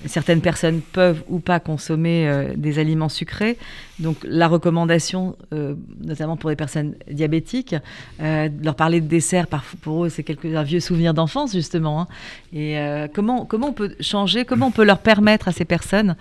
certaines 0.06 0.40
personnes 0.40 0.80
peuvent 0.80 1.22
ou 1.28 1.40
pas 1.40 1.60
consommer 1.60 2.28
euh, 2.28 2.54
des 2.56 2.78
aliments 2.78 3.08
sucrés. 3.08 3.58
Donc, 3.98 4.18
la 4.22 4.46
recommandation, 4.46 5.36
euh, 5.52 5.74
notamment 6.04 6.36
pour 6.36 6.50
les 6.50 6.56
personnes 6.56 6.94
diabétiques, 7.10 7.74
euh, 8.20 8.48
de 8.48 8.64
leur 8.64 8.76
parler 8.76 9.00
de 9.00 9.08
dessert, 9.08 9.48
pour 9.82 10.04
eux, 10.04 10.08
c'est 10.08 10.22
quelque, 10.22 10.54
un 10.54 10.62
vieux 10.62 10.78
souvenir 10.78 11.14
d'enfance, 11.14 11.52
justement. 11.52 12.02
hein. 12.02 12.06
Et 12.52 12.78
euh, 12.78 13.08
comment, 13.12 13.44
comment 13.44 13.68
on 13.68 13.72
peut 13.72 13.94
changer, 14.00 14.44
comment 14.44 14.68
on 14.68 14.70
peut 14.70 14.84
leur 14.84 15.00
permettre 15.00 15.48
à 15.48 15.52
ces 15.52 15.64
personnes, 15.64 16.14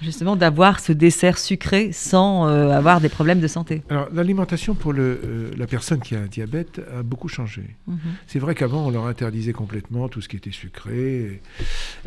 justement, 0.00 0.36
d'avoir 0.36 0.78
ce 0.78 0.92
dessert 0.92 1.38
sucré 1.38 1.90
sans 1.92 2.46
euh, 2.46 2.70
avoir 2.70 3.00
des 3.00 3.08
problèmes 3.08 3.40
de 3.40 3.48
santé? 3.48 3.82
Alors, 3.90 4.08
l'alimentation 4.14 4.74
pour 4.74 4.92
le, 4.92 5.20
euh, 5.24 5.50
la 5.56 5.66
personne 5.66 6.00
qui 6.00 6.14
a 6.14 6.20
un 6.20 6.26
diabète 6.26 6.80
a 6.96 7.02
beaucoup 7.02 7.28
changé. 7.28 7.62
Mhm. 7.88 7.98
C'est 8.28 8.38
vrai 8.38 8.54
qu'avant, 8.54 8.86
on 8.86 8.90
leur 8.90 9.06
interdisait 9.06 9.52
complètement 9.52 10.08
tout 10.08 10.20
ce 10.20 10.28
qui 10.28 10.36
était 10.36 10.52
sucré. 10.52 11.40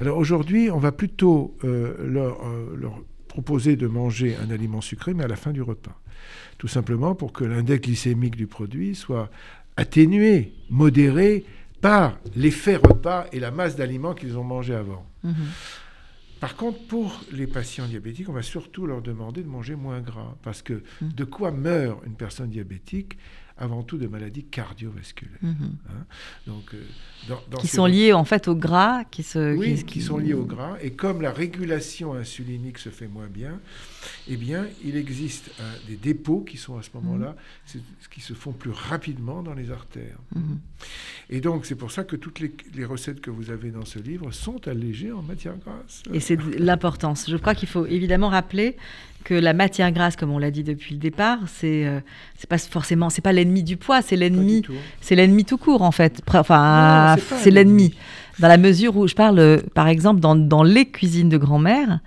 Alors 0.01 0.17
aujourd'hui, 0.17 0.71
on 0.71 0.79
va 0.79 0.93
plutôt 1.17 1.57
euh, 1.63 1.95
leur, 2.07 2.45
euh, 2.45 2.75
leur 2.79 2.99
proposer 3.27 3.75
de 3.75 3.87
manger 3.87 4.35
un 4.35 4.51
aliment 4.51 4.81
sucré, 4.81 5.15
mais 5.15 5.23
à 5.23 5.27
la 5.27 5.35
fin 5.35 5.51
du 5.51 5.63
repas. 5.63 5.99
Tout 6.59 6.67
simplement 6.67 7.15
pour 7.15 7.33
que 7.33 7.43
l'index 7.43 7.81
glycémique 7.87 8.35
du 8.35 8.45
produit 8.45 8.93
soit 8.93 9.31
atténué, 9.77 10.53
modéré 10.69 11.43
par 11.81 12.19
l'effet 12.35 12.75
repas 12.75 13.25
et 13.31 13.39
la 13.39 13.49
masse 13.49 13.75
d'aliments 13.75 14.13
qu'ils 14.13 14.37
ont 14.37 14.43
mangé 14.43 14.75
avant. 14.75 15.07
Mhm. 15.23 15.33
Par 16.39 16.55
contre, 16.55 16.77
pour 16.87 17.19
les 17.31 17.47
patients 17.47 17.87
diabétiques, 17.87 18.29
on 18.29 18.33
va 18.33 18.43
surtout 18.43 18.85
leur 18.85 19.01
demander 19.01 19.41
de 19.41 19.47
manger 19.49 19.75
moins 19.75 20.01
gras. 20.01 20.35
Parce 20.43 20.61
que 20.61 20.83
Mm. 21.01 21.07
de 21.15 21.23
quoi 21.23 21.49
meurt 21.49 21.99
une 22.05 22.13
personne 22.13 22.51
diabétique 22.51 23.17
Avant 23.59 23.81
tout 23.81 23.97
de 23.97 24.05
maladies 24.07 24.43
cardiovasculaires. 24.43 25.39
Mhm. 25.41 25.75
Donc, 26.45 26.73
euh, 26.73 26.83
dans, 27.27 27.41
dans 27.49 27.57
qui 27.57 27.67
sont 27.67 27.87
liés 27.87 28.13
en 28.13 28.23
fait 28.23 28.47
au 28.47 28.55
gras, 28.55 29.03
qui 29.05 29.23
se, 29.23 29.55
oui, 29.55 29.83
qui, 29.83 30.01
sont 30.01 30.17
liés 30.17 30.35
au 30.35 30.45
gras. 30.45 30.75
Et 30.81 30.91
comme 30.91 31.21
la 31.21 31.31
régulation 31.31 32.13
insulinique 32.13 32.77
se 32.77 32.89
fait 32.89 33.07
moins 33.07 33.27
bien, 33.27 33.59
eh 34.27 34.37
bien, 34.37 34.65
il 34.85 34.95
existe 34.95 35.49
euh, 35.59 35.73
des 35.87 35.95
dépôts 35.95 36.41
qui 36.41 36.57
sont 36.57 36.77
à 36.77 36.83
ce 36.83 36.89
moment-là, 36.95 37.35
c'est- 37.65 37.81
qui 38.11 38.21
se 38.21 38.33
font 38.33 38.51
plus 38.51 38.71
rapidement 38.71 39.41
dans 39.41 39.53
les 39.53 39.71
artères. 39.71 40.17
Mhm. 40.35 40.59
Et 41.29 41.41
donc, 41.41 41.65
c'est 41.65 41.75
pour 41.75 41.91
ça 41.91 42.03
que 42.03 42.15
toutes 42.15 42.39
les, 42.39 42.53
les 42.75 42.85
recettes 42.85 43.21
que 43.21 43.31
vous 43.31 43.49
avez 43.49 43.71
dans 43.71 43.85
ce 43.85 43.99
livre 43.99 44.31
sont 44.31 44.67
allégées 44.67 45.11
en 45.11 45.21
matière 45.23 45.57
grasse. 45.57 46.03
Et 46.13 46.19
c'est 46.19 46.37
l'importance. 46.59 47.29
Je 47.29 47.37
crois 47.37 47.55
qu'il 47.55 47.67
faut 47.67 47.85
évidemment 47.85 48.29
rappeler 48.29 48.77
que 49.23 49.33
la 49.33 49.53
matière 49.53 49.91
grasse, 49.91 50.15
comme 50.15 50.31
on 50.31 50.37
l'a 50.37 50.51
dit 50.51 50.63
depuis 50.63 50.93
le 50.93 50.99
départ, 50.99 51.39
c'est 51.47 51.85
euh, 51.85 51.99
c'est 52.37 52.49
pas 52.49 52.57
forcément, 52.57 53.09
c'est 53.09 53.21
pas 53.21 53.33
l'ennemi 53.33 53.63
du 53.63 53.77
poids, 53.77 54.01
c'est 54.01 54.15
l'ennemi, 54.15 54.61
tout. 54.61 54.73
c'est 55.01 55.15
l'ennemi 55.15 55.43
tout 55.43 55.57
court 55.57 55.81
en 55.81 55.91
fait. 55.91 56.21
Enfin, 56.27 57.15
c'est 57.41 57.51
l'ennemi. 57.51 57.85
ennemi. 57.85 57.95
Dans 58.39 58.47
la 58.47 58.57
mesure 58.57 58.95
où 58.95 59.07
je 59.07 59.15
parle, 59.15 59.39
euh, 59.39 59.57
par 59.73 59.87
exemple, 59.87 60.19
dans, 60.19 60.35
dans 60.35 60.63
les 60.63 60.85
cuisines 60.85 61.29
de 61.29 61.37
grand-mère, 61.37 61.99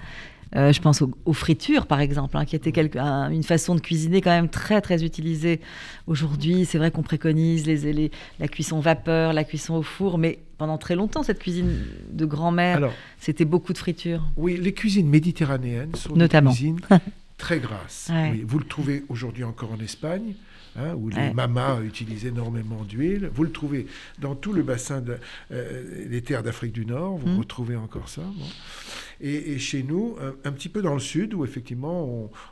euh, 0.57 0.73
je 0.73 0.81
pense 0.81 1.01
aux, 1.03 1.11
aux 1.25 1.33
fritures, 1.33 1.87
par 1.87 2.01
exemple, 2.01 2.37
hein, 2.37 2.45
qui 2.45 2.57
était 2.57 2.73
quelque- 2.73 2.99
un- 2.99 3.31
une 3.31 3.43
façon 3.45 3.75
de 3.75 3.81
cuisiner 3.81 4.21
quand 4.21 4.31
même 4.31 4.49
très 4.49 4.81
très 4.81 5.05
utilisée 5.05 5.61
aujourd'hui. 6.07 6.65
C'est 6.65 6.79
vrai 6.79 6.91
qu'on 6.91 7.03
préconise 7.03 7.67
les, 7.67 7.93
les- 7.93 8.11
la 8.39 8.49
cuisson 8.49 8.81
vapeur, 8.81 9.33
la 9.33 9.45
cuisson 9.45 9.75
au 9.75 9.83
four, 9.83 10.19
mais 10.19 10.39
pendant 10.59 10.77
très 10.79 10.95
longtemps, 10.97 11.23
cette 11.23 11.39
cuisine 11.39 11.73
de 12.13 12.25
grand-mère, 12.27 12.91
c'était 13.19 13.45
beaucoup 13.45 13.73
de 13.73 13.79
fritures. 13.79 14.23
oui, 14.37 14.59
les 14.61 14.73
cuisines 14.75 15.09
méditerranéennes 15.09 15.95
sont 15.95 16.15
Notamment. 16.17 16.51
des 16.51 16.57
cuisines 16.57 16.81
très. 17.59 18.09
Ouais. 18.11 18.31
Oui, 18.33 18.45
vous 18.47 18.59
le 18.59 18.65
trouvez 18.65 19.05
aujourd'hui 19.09 19.43
encore 19.45 19.73
en 19.73 19.81
Espagne, 19.81 20.35
hein, 20.77 20.95
où 20.97 21.09
Ouais. 21.11 21.29
les 21.29 21.35
mamas 21.35 21.81
utilisent 21.83 22.27
énormément 22.27 22.85
d'huile. 22.85 23.31
Vous 23.35 23.43
le 23.43 23.51
trouvez 23.51 23.87
dans 24.21 24.35
tout 24.35 24.53
le 24.53 24.63
bassin 24.63 25.01
de- 25.01 25.17
euh, 25.53 26.09
des 26.09 26.23
terres 26.23 26.43
d'Afrique 26.43 26.73
du 26.73 26.87
Nord, 26.87 27.17
vous 27.19 27.29
Mm. 27.29 27.39
retrouvez 27.39 27.77
encore 27.77 28.09
ça. 28.09 28.23
bon. 28.23 28.45
Et, 29.23 29.53
et 29.53 29.59
chez 29.59 29.83
nous, 29.83 30.17
un, 30.23 30.49
un 30.49 30.53
petit 30.53 30.69
peu 30.71 30.81
dans 30.81 30.95
le 30.95 31.01
sud, 31.01 31.35
où 31.35 31.45
effectivement 31.45 32.05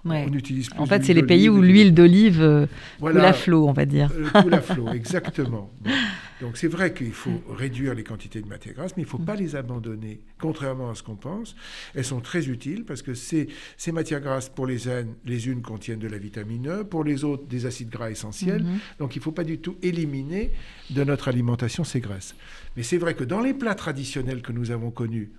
on, 0.05 0.09
Ouais. 0.11 0.27
on 0.29 0.33
utilise 0.35 0.69
plus 0.69 0.79
En 0.79 0.85
fait, 0.87 1.03
c'est 1.05 1.15
les 1.15 1.23
pays 1.23 1.49
où 1.49 1.63
l'huile 1.63 1.95
d'olive 1.95 2.43
euh, 2.43 2.67
Voilà. 2.99 3.21
coule 3.21 3.25
à 3.29 3.33
flot, 3.33 3.69
on 3.69 3.73
va 3.73 3.87
dire. 3.87 4.11
Euh, 4.15 4.43
coule 4.43 4.53
à 4.55 4.61
flot, 4.61 4.89
exactement. 4.93 5.71
Bon. 5.81 5.91
Donc 6.41 6.57
c'est 6.57 6.69
vrai 6.69 6.95
qu'il 6.95 7.13
faut 7.13 7.43
réduire 7.49 7.95
les 7.95 8.05
quantités 8.05 8.41
de 8.41 8.47
matières 8.47 8.75
grasses, 8.75 8.97
mais 8.97 9.03
il 9.03 9.07
ne 9.07 9.11
faut 9.11 9.19
pas 9.19 9.35
les 9.35 9.57
abandonner, 9.57 10.21
contrairement 10.41 10.91
à 10.91 10.95
ce 10.95 11.03
qu'on 11.03 11.17
pense. 11.17 11.57
Elles 11.95 12.05
sont 12.05 12.21
très 12.21 12.49
utiles 12.49 12.85
parce 12.85 13.03
que 13.03 13.15
ces, 13.15 13.49
ces 13.77 13.93
matières 13.93 14.21
grasses, 14.21 14.49
pour 14.49 14.67
les 14.67 14.89
unes, 14.89 15.15
les 15.25 15.49
unes 15.49 15.63
contiennent 15.63 15.99
de 15.99 16.09
la 16.09 16.19
vitamine 16.19 16.69
E, 16.69 16.85
pour 16.85 17.05
les 17.05 17.25
autres 17.25 17.47
des 17.47 17.67
acides 17.67 17.91
gras 17.91 18.11
essentiels. 18.11 18.63
Mhm. 18.63 18.79
Donc 18.99 19.17
il 19.17 19.19
ne 19.19 19.25
faut 19.25 19.33
pas 19.33 19.45
du 19.45 19.59
tout 19.59 19.77
éliminer 19.83 20.53
de 20.91 21.05
notre 21.05 21.29
alimentation 21.29 21.85
ces 21.85 22.01
graisses. 22.01 22.35
Mais 22.77 22.83
c'est 22.83 22.99
vrai 22.99 23.15
que 23.15 23.25
dans 23.25 23.41
les 23.41 23.55
plats 23.55 23.75
traditionnels 23.75 24.43
que 24.43 24.53
nous 24.53 24.71
avons 24.71 24.91
connus, 24.91 25.33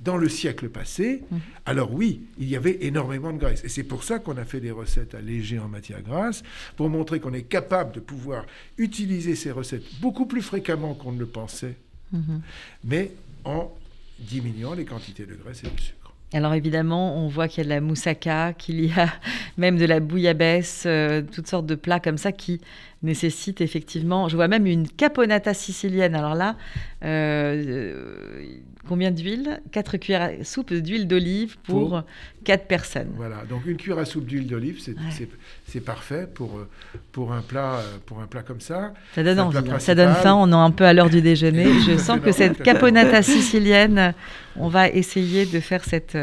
dans 0.00 0.16
le 0.16 0.28
siècle 0.30 0.68
passé, 0.70 1.22
Mhm. 1.30 1.40
alors 1.66 1.92
oui, 1.92 2.22
il 2.38 2.48
y 2.48 2.56
avait 2.56 2.78
énormément 2.86 3.32
de 3.32 3.38
graisse. 3.38 3.62
Et 3.64 3.68
c'est 3.68 3.82
pour 3.84 4.02
ça 4.02 4.18
qu'on 4.18 4.36
a 4.38 4.44
fait 4.44 4.60
des 4.60 4.70
recettes 4.70 5.14
allégées 5.14 5.58
en 5.58 5.68
matière 5.68 6.00
grasse, 6.02 6.42
pour 6.76 6.88
montrer 6.88 7.20
qu'on 7.20 7.34
est 7.34 7.42
capable 7.42 7.92
de 7.92 8.00
pouvoir 8.00 8.44
utiliser 8.78 9.34
ces 9.36 9.50
recettes 9.50 9.84
beaucoup 10.00 10.24
plus 10.26 10.42
fréquemment 10.42 10.94
qu'on 10.94 11.12
ne 11.12 11.18
le 11.18 11.26
pensait, 11.26 11.76
Mhm. 12.12 12.40
mais 12.84 13.12
en 13.44 13.70
diminuant 14.18 14.74
les 14.74 14.84
quantités 14.84 15.26
de 15.26 15.34
graisse 15.34 15.62
et 15.64 15.68
de 15.74 15.80
sucre. 15.80 15.96
Alors 16.32 16.54
évidemment, 16.54 17.16
on 17.22 17.28
voit 17.28 17.48
qu'il 17.48 17.58
y 17.58 17.60
a 17.62 17.64
de 17.64 17.68
la 17.70 17.80
moussaka, 17.80 18.52
qu'il 18.52 18.84
y 18.84 18.92
a 18.92 19.12
même 19.58 19.76
de 19.76 19.84
la 19.84 19.98
bouillabaisse, 20.00 20.84
euh, 20.86 21.22
toutes 21.22 21.48
sortes 21.48 21.66
de 21.66 21.74
plats 21.74 21.98
comme 22.00 22.18
ça 22.18 22.30
qui 22.32 22.60
nécessitent 23.02 23.60
effectivement. 23.60 24.28
Je 24.28 24.36
vois 24.36 24.48
même 24.48 24.66
une 24.66 24.86
caponata 24.88 25.54
sicilienne. 25.54 26.14
Alors 26.14 26.34
là, 26.34 26.56
euh, 27.02 27.64
euh, 27.66 28.44
combien 28.88 29.10
d'huile 29.10 29.60
4 29.72 29.96
cuillères 29.96 30.22
à 30.40 30.44
soupe 30.44 30.72
d'huile 30.74 31.06
d'olive 31.08 31.56
pour 31.62 31.88
Pour- 31.88 32.02
4 32.44 32.66
personnes. 32.66 33.10
Voilà, 33.16 33.36
donc 33.48 33.64
une 33.66 33.76
cuillère 33.76 33.98
à 33.98 34.04
soupe 34.04 34.26
d'huile 34.26 34.46
d'olive, 34.46 34.80
c'est 34.80 34.94
Ouais. 34.96 35.80
parfait 35.80 36.26
pour, 36.32 36.58
euh, 36.58 36.68
pour, 37.12 37.32
un 37.32 37.40
plat, 37.42 37.80
pour 38.06 38.20
un 38.20 38.26
plat 38.26 38.42
comme 38.42 38.60
ça. 38.60 38.92
Ça 39.14 39.22
donne 39.22 39.40
envie, 39.40 39.58
hein. 39.58 39.78
ça 39.78 39.94
donne 39.94 40.14
faim, 40.14 40.34
on 40.34 40.50
est 40.50 40.54
un 40.54 40.70
peu 40.70 40.84
à 40.84 40.92
l'heure 40.92 41.10
du 41.10 41.22
déjeuner. 41.22 41.66
Je 41.86 41.96
sens 41.96 42.20
que 42.20 42.32
cette 42.32 42.62
caponata 42.62 43.22
sicilienne, 43.22 44.14
on 44.56 44.68
va 44.68 44.88
essayer 44.88 45.46
de 45.46 45.60
faire 45.60 45.84
cette, 45.84 46.16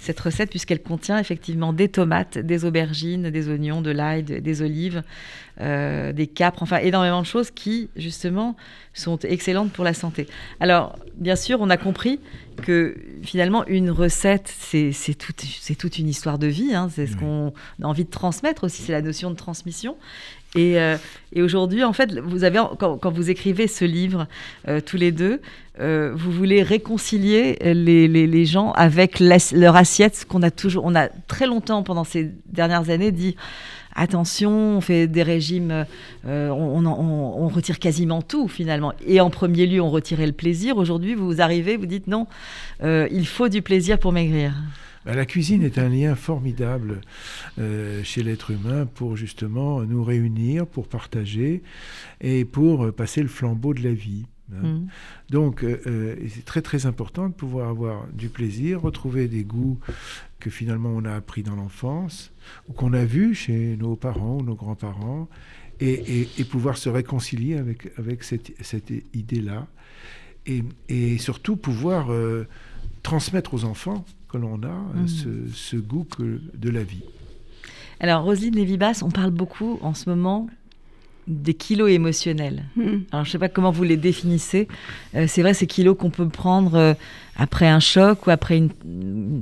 cette 0.00 0.20
recette 0.20 0.50
puisqu'elle 0.50 0.82
contient 0.82 1.18
effectivement 1.18 1.72
des 1.72 1.88
tomates, 1.88 2.38
des 2.38 2.64
aubergines, 2.64 3.30
des 3.30 3.48
oignons, 3.48 3.82
de 3.82 3.90
l'ail, 3.90 4.22
des 4.22 4.62
olives, 4.62 5.02
euh, 5.60 6.12
des 6.12 6.26
capres, 6.26 6.62
enfin 6.62 6.78
énormément 6.78 7.20
de 7.20 7.26
choses 7.26 7.50
qui 7.50 7.90
justement 7.96 8.56
sont 8.94 9.18
excellentes 9.18 9.72
pour 9.72 9.84
la 9.84 9.94
santé. 9.94 10.26
Alors 10.60 10.96
bien 11.16 11.36
sûr, 11.36 11.60
on 11.60 11.68
a 11.68 11.76
compris 11.76 12.20
que 12.62 12.96
finalement 13.22 13.66
une 13.66 13.90
recette, 13.90 14.52
c'est 14.56 14.92
toute, 15.18 15.44
toute 15.78 15.98
une 15.98 16.08
histoire 16.08 16.38
de 16.38 16.46
vie, 16.46 16.74
hein. 16.74 16.88
c'est 16.94 17.06
ce 17.06 17.16
qu'on 17.16 17.52
a 17.82 17.86
envie 17.86 18.04
de 18.04 18.10
transmettre 18.10 18.64
aussi, 18.64 18.82
c'est 18.82 18.92
la 18.92 19.02
notion 19.02 19.30
de 19.30 19.36
transmission. 19.36 19.96
Et, 20.54 20.78
euh, 20.78 20.96
et 21.32 21.42
aujourd'hui, 21.42 21.84
en 21.84 21.92
fait, 21.92 22.18
vous 22.18 22.44
avez, 22.44 22.60
quand, 22.78 23.10
vous 23.10 23.30
écrivez 23.30 23.66
ce 23.66 23.84
livre, 23.84 24.26
euh, 24.66 24.80
tous 24.80 24.96
les 24.96 25.12
deux, 25.12 25.40
euh, 25.78 26.12
vous 26.14 26.32
voulez 26.32 26.62
réconcilier 26.62 27.58
les, 27.62 28.44
gens 28.46 28.72
avec 28.72 29.20
leur 29.20 29.76
assiette, 29.76 30.16
ce 30.16 30.24
qu'on 30.24 30.42
a 30.42 30.50
toujours, 30.50 30.84
on 30.86 30.94
a 30.94 31.08
très 31.08 31.46
longtemps 31.46 31.82
pendant 31.82 32.04
ces 32.04 32.30
dernières 32.46 32.90
années 32.90 33.12
dit 33.12 33.36
attention, 33.94 34.76
on 34.76 34.80
fait 34.80 35.06
des 35.06 35.24
régimes, 35.24 35.84
on, 36.24 37.48
retire 37.48 37.78
quasiment 37.78 38.22
tout 38.22 38.48
finalement. 38.48 38.92
Et 39.04 39.20
en 39.20 39.28
premier 39.28 39.66
lieu, 39.66 39.80
on 39.80 39.90
retirait 39.90 40.26
le 40.26 40.32
plaisir. 40.32 40.76
Aujourd'hui, 40.76 41.14
vous 41.14 41.40
arrivez, 41.40 41.76
vous 41.76 41.86
dites 41.86 42.06
non, 42.06 42.26
il 42.82 43.26
faut 43.26 43.48
du 43.48 43.60
plaisir 43.60 43.98
pour 43.98 44.12
maigrir. 44.12 44.54
Bah, 45.04 45.14
la 45.14 45.26
cuisine 45.26 45.62
est 45.62 45.78
un 45.78 45.88
lien 45.88 46.14
formidable 46.14 47.00
euh, 47.58 48.02
chez 48.02 48.22
l'être 48.22 48.50
humain 48.50 48.86
pour 48.86 49.16
justement 49.16 49.82
nous 49.82 50.02
réunir, 50.04 50.66
pour 50.66 50.88
partager 50.88 51.62
et 52.20 52.44
pour 52.44 52.86
euh, 52.86 52.92
passer 52.92 53.22
le 53.22 53.28
flambeau 53.28 53.74
de 53.74 53.82
la 53.82 53.92
vie. 53.92 54.26
Hein. 54.52 54.62
Mm. 54.62 54.88
Donc, 55.30 55.62
euh, 55.62 56.16
c'est 56.28 56.44
très 56.44 56.62
très 56.62 56.86
important 56.86 57.28
de 57.28 57.34
pouvoir 57.34 57.68
avoir 57.68 58.06
du 58.12 58.28
plaisir, 58.28 58.80
retrouver 58.80 59.28
des 59.28 59.44
goûts 59.44 59.78
que 60.40 60.50
finalement 60.50 60.90
on 60.90 61.04
a 61.04 61.14
appris 61.14 61.42
dans 61.42 61.56
l'enfance 61.56 62.32
ou 62.68 62.72
qu'on 62.72 62.92
a 62.92 63.04
vus 63.04 63.34
chez 63.34 63.76
nos 63.76 63.96
parents 63.96 64.38
ou 64.38 64.42
nos 64.42 64.54
grands-parents 64.54 65.28
et, 65.80 66.26
pouvoir 66.50 66.76
se 66.76 66.88
réconcilier 66.88 67.56
avec, 67.56 67.92
avec 67.98 68.24
cette, 68.24 68.52
cette 68.60 68.92
idée-là 69.14 69.68
et, 70.46 70.64
et, 70.88 71.18
surtout 71.18 71.56
pouvoir 71.56 72.08
transmettre 73.02 73.54
aux 73.54 73.64
enfants 73.64 74.04
que 74.30 74.36
l'on 74.36 74.62
a 74.62 74.66
euh, 74.66 75.02
hmm. 75.02 75.48
ce, 75.52 75.76
goût 75.76 76.04
que 76.04 76.40
de 76.54 76.70
la 76.70 76.82
vie. 76.82 77.02
Alors, 78.00 78.22
Roselyne 78.22 78.54
Lévy-Basse, 78.54 79.02
on 79.02 79.10
parle 79.10 79.30
beaucoup 79.30 79.78
en 79.82 79.94
ce 79.94 80.08
moment 80.08 80.48
des 81.26 81.52
kilos 81.52 81.90
émotionnels. 81.90 82.64
Hmm. 82.76 83.00
Alors, 83.12 83.24
je 83.24 83.30
ne 83.30 83.32
sais 83.32 83.38
pas 83.38 83.48
comment 83.48 83.70
vous 83.70 83.84
les 83.84 83.96
définissez. 83.96 84.68
Euh, 85.14 85.26
c'est 85.28 85.42
vrai, 85.42 85.52
ces 85.52 85.66
kilos 85.66 85.96
qu'on 85.98 86.10
peut 86.10 86.28
prendre 86.28 86.74
euh, 86.74 86.94
après 87.36 87.68
un 87.68 87.80
choc 87.80 88.26
ou 88.26 88.30
après 88.30 88.56
une, 88.56 88.70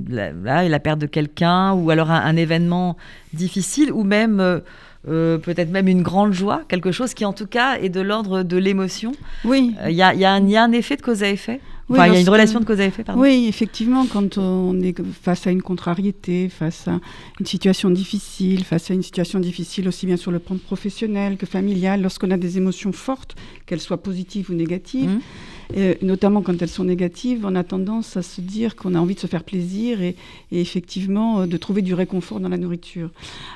la, 0.09 0.67
la 0.67 0.79
perte 0.79 0.99
de 0.99 1.05
quelqu'un 1.05 1.73
ou 1.73 1.89
alors 1.89 2.11
un, 2.11 2.35
événement 2.35 2.97
difficile 3.33 3.91
ou 3.91 4.03
même... 4.03 4.61
peut-être 5.05 5.71
même 5.71 5.87
une 5.87 6.01
grande 6.01 6.33
joie, 6.33 6.63
quelque 6.67 6.91
chose 6.91 7.13
qui 7.13 7.23
en 7.23 7.31
tout 7.31 7.47
cas 7.47 7.77
est 7.77 7.87
de 7.87 8.01
l'ordre 8.01 8.43
de 8.43 8.57
l'émotion. 8.57 9.13
Oui. 9.45 9.73
Il 9.85 9.91
y, 9.91 9.95
y, 9.95 10.25
a 10.25 10.63
un 10.63 10.71
effet 10.73 10.97
de 10.97 11.01
cause 11.01 11.23
à 11.23 11.29
effet? 11.29 11.61
Il 11.89 11.95
y 11.95 12.17
a 12.17 12.19
une 12.19 12.29
relation 12.29 12.59
de 12.59 12.65
cause 12.65 12.79
à 12.81 12.85
effet, 12.85 13.03
pardon. 13.03 13.21
Oui, 13.21 13.45
effectivement, 13.47 14.05
quand 14.05 14.37
on 14.37 14.79
est 14.81 14.95
face 15.21 15.47
à 15.47 15.51
une 15.51 15.61
contrariété, 15.61 16.49
face 16.49 16.87
à 16.87 16.99
une 17.39 17.45
situation 17.45 17.89
difficile, 17.89 18.63
face 18.63 18.91
à 18.91 18.93
une 18.93 19.03
situation 19.03 19.39
difficile 19.39 19.87
aussi 19.87 20.05
bien 20.05 20.17
sur 20.17 20.31
le 20.31 20.39
plan 20.39 20.57
professionnel 20.57 21.37
que 21.37 21.45
familial, 21.45 22.01
lorsqu'on 22.01 22.31
a 22.31 22.37
des 22.37 22.57
émotions 22.57 22.91
fortes, 22.91 23.35
qu'elles 23.65 23.79
soient 23.79 24.03
positives 24.03 24.51
ou 24.51 24.53
négatives, 24.53 25.09
mmh. 25.09 25.79
et 25.79 25.97
notamment 26.01 26.41
quand 26.41 26.61
elles 26.61 26.69
sont 26.69 26.83
négatives, 26.83 27.45
on 27.45 27.55
a 27.55 27.63
tendance 27.63 28.17
à 28.17 28.21
se 28.21 28.41
dire 28.41 28.75
qu'on 28.75 28.93
a 28.95 28.99
envie 28.99 29.15
de 29.15 29.19
se 29.19 29.27
faire 29.27 29.43
plaisir 29.43 30.01
et, 30.01 30.15
effectivement 30.51 31.41
euh, 31.41 31.45
de 31.45 31.57
trouver 31.57 31.81
du 31.81 31.93
réconfort 31.93 32.39
dans 32.39 32.49
la 32.49 32.57
nourriture. 32.57 33.11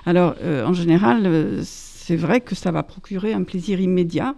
Alors, 0.05 0.35
euh, 0.41 0.65
en 0.65 0.73
général, 0.73 1.23
euh, 1.25 1.63
c'est 2.01 2.15
vrai 2.15 2.41
que 2.41 2.55
ça 2.55 2.71
va 2.71 2.81
procurer 2.81 3.31
un 3.31 3.43
plaisir 3.43 3.79
immédiat, 3.79 4.33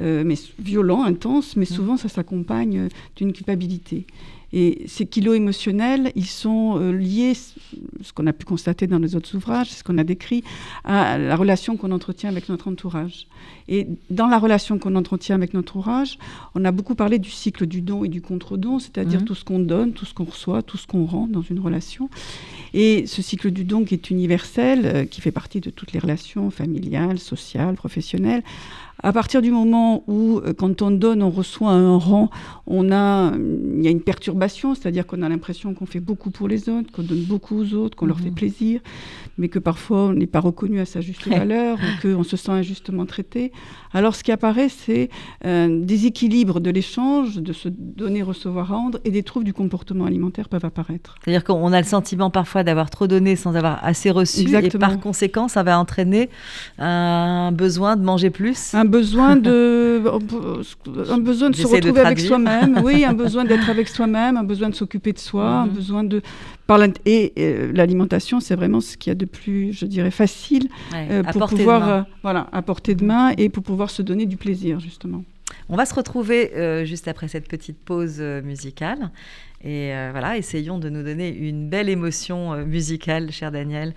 euh, 0.00 0.22
mais 0.24 0.36
violent, 0.60 1.02
intense, 1.02 1.56
mais 1.56 1.64
mm. 1.64 1.74
souvent 1.74 1.96
ça 1.96 2.08
s'accompagne 2.08 2.78
euh, 2.78 2.88
d'une 3.16 3.32
culpabilité. 3.32 4.06
Et 4.52 4.84
ces 4.86 5.04
kilos 5.04 5.36
émotionnels, 5.36 6.12
ils 6.14 6.26
sont 6.26 6.78
euh, 6.78 6.92
liés, 6.92 7.34
ce 7.34 8.12
qu'on 8.14 8.26
a 8.28 8.32
pu 8.32 8.46
constater 8.46 8.86
dans 8.86 9.00
les 9.00 9.16
autres 9.16 9.34
ouvrages, 9.34 9.70
ce 9.70 9.82
qu'on 9.82 9.98
a 9.98 10.04
décrit, 10.04 10.44
à 10.84 11.18
la 11.18 11.34
relation 11.34 11.76
qu'on 11.76 11.90
entretient 11.90 12.30
avec 12.30 12.48
notre 12.48 12.68
entourage. 12.68 13.26
Et 13.66 13.88
dans 14.10 14.28
la 14.28 14.38
relation 14.38 14.78
qu'on 14.78 14.94
entretient 14.94 15.34
avec 15.34 15.54
notre 15.54 15.76
entourage, 15.76 16.18
on 16.54 16.64
a 16.64 16.70
beaucoup 16.70 16.94
parlé 16.94 17.18
du 17.18 17.30
cycle 17.30 17.66
du 17.66 17.82
don 17.82 18.04
et 18.04 18.08
du 18.08 18.22
contre-don, 18.22 18.78
c'est-à-dire 18.78 19.22
mmh. 19.22 19.24
tout 19.24 19.34
ce 19.34 19.44
qu'on 19.44 19.58
donne, 19.58 19.92
tout 19.92 20.06
ce 20.06 20.14
qu'on 20.14 20.24
reçoit, 20.24 20.62
tout 20.62 20.78
ce 20.78 20.86
qu'on 20.86 21.04
rend 21.04 21.26
dans 21.26 21.42
une 21.42 21.58
relation. 21.58 22.08
Et 22.74 23.06
ce 23.06 23.22
cycle 23.22 23.50
du 23.50 23.64
don 23.64 23.84
qui 23.84 23.94
est 23.94 24.10
universel, 24.10 24.82
euh, 24.84 25.04
qui 25.04 25.20
fait 25.20 25.32
partie 25.32 25.60
de 25.60 25.70
toutes 25.70 25.92
les 25.92 25.98
relations 25.98 26.50
familiales, 26.50 27.18
sociales, 27.18 27.74
professionnelles, 27.74 28.42
à 29.02 29.12
partir 29.12 29.42
du 29.42 29.50
moment 29.50 30.02
où, 30.08 30.38
euh, 30.38 30.52
quand 30.52 30.82
on 30.82 30.90
donne, 30.90 31.22
on 31.22 31.30
reçoit 31.30 31.70
un 31.70 31.96
rang, 31.96 32.30
on 32.66 32.90
a, 32.90 33.32
il 33.36 33.82
y 33.82 33.86
a 33.86 33.90
une 33.90 34.00
perturbation, 34.00 34.74
c'est-à-dire 34.74 35.06
qu'on 35.06 35.22
a 35.22 35.28
l'impression 35.28 35.72
qu'on 35.74 35.86
fait 35.86 36.00
beaucoup 36.00 36.30
pour 36.30 36.48
les 36.48 36.68
autres, 36.68 36.90
qu'on 36.90 37.02
donne 37.02 37.22
beaucoup 37.22 37.60
aux 37.60 37.74
autres, 37.74 37.96
qu'on 37.96 38.06
leur 38.06 38.18
fait 38.18 38.30
mmh. 38.30 38.34
plaisir, 38.34 38.80
mais 39.38 39.48
que 39.48 39.58
parfois 39.58 40.06
on 40.06 40.12
n'est 40.12 40.26
pas 40.26 40.40
reconnu 40.40 40.80
à 40.80 40.84
sa 40.84 41.00
juste 41.00 41.28
valeur, 41.28 41.78
ou 41.78 42.02
qu'on 42.02 42.24
se 42.24 42.36
sent 42.36 42.50
injustement 42.50 43.06
traité. 43.06 43.52
Alors 43.92 44.14
ce 44.14 44.24
qui 44.24 44.32
apparaît, 44.32 44.68
c'est 44.68 45.10
un 45.44 45.68
déséquilibre 45.68 46.60
de 46.60 46.70
l'échange, 46.70 47.36
de 47.36 47.52
se 47.52 47.68
donner, 47.68 48.22
recevoir, 48.22 48.68
rendre, 48.68 48.98
et 49.04 49.10
des 49.10 49.22
troubles 49.22 49.44
du 49.44 49.52
comportement 49.52 50.06
alimentaire 50.06 50.48
peuvent 50.48 50.64
apparaître. 50.64 51.14
C'est-à-dire 51.22 51.44
qu'on 51.44 51.72
a 51.72 51.80
le 51.80 51.86
sentiment 51.86 52.30
parfois 52.30 52.64
d'avoir 52.64 52.90
trop 52.90 53.06
donné 53.06 53.36
sans 53.36 53.54
avoir 53.54 53.78
assez 53.84 54.10
reçu, 54.10 54.54
et 54.56 54.70
par 54.70 54.98
conséquent, 54.98 55.46
ça 55.46 55.62
va 55.62 55.78
entraîner 55.78 56.28
un 56.78 57.52
besoin 57.52 57.96
de 57.96 58.02
manger 58.02 58.30
plus. 58.30 58.74
Un 58.74 58.87
besoin 58.88 59.36
de, 59.36 60.02
un 61.10 61.18
besoin 61.18 61.50
de 61.50 61.56
se 61.56 61.66
retrouver 61.66 62.00
avec 62.00 62.20
soi-même, 62.20 62.80
oui, 62.82 63.04
un 63.04 63.12
besoin 63.24 63.44
d'être 63.44 63.70
avec 63.70 63.88
soi-même, 63.88 64.36
un 64.36 64.44
besoin 64.44 64.68
de 64.68 64.74
s'occuper 64.74 65.12
de 65.12 65.18
soi, 65.18 65.46
un 65.46 65.66
mhm. 65.66 65.72
besoin 65.72 66.04
de 66.04 66.22
et 67.06 67.32
euh, 67.38 67.72
l'alimentation, 67.72 68.40
c'est 68.40 68.54
vraiment 68.54 68.82
ce 68.82 68.98
qu'il 68.98 69.10
y 69.10 69.12
a 69.12 69.14
de 69.14 69.24
plus, 69.24 69.72
je 69.72 69.86
dirais, 69.86 70.10
facile 70.10 70.68
euh, 70.94 71.22
pour 71.22 71.46
pouvoir, 71.48 71.88
euh, 71.88 72.02
voilà, 72.22 72.46
apporter 72.52 72.94
de 72.94 73.04
main 73.04 73.32
et 73.38 73.48
pour 73.48 73.62
pouvoir 73.62 73.88
se 73.88 74.02
donner 74.02 74.26
du 74.26 74.36
plaisir, 74.36 74.78
justement. 74.78 75.24
On 75.68 75.76
va 75.76 75.86
se 75.86 75.94
retrouver 75.94 76.84
juste 76.86 77.08
après 77.08 77.28
cette 77.28 77.48
petite 77.48 77.78
pause 77.78 78.20
musicale. 78.20 79.10
Et 79.62 79.92
voilà, 80.10 80.36
essayons 80.36 80.78
de 80.78 80.88
nous 80.88 81.02
donner 81.02 81.28
une 81.28 81.68
belle 81.68 81.88
émotion 81.88 82.64
musicale, 82.64 83.30
cher 83.30 83.52
Daniel, 83.52 83.94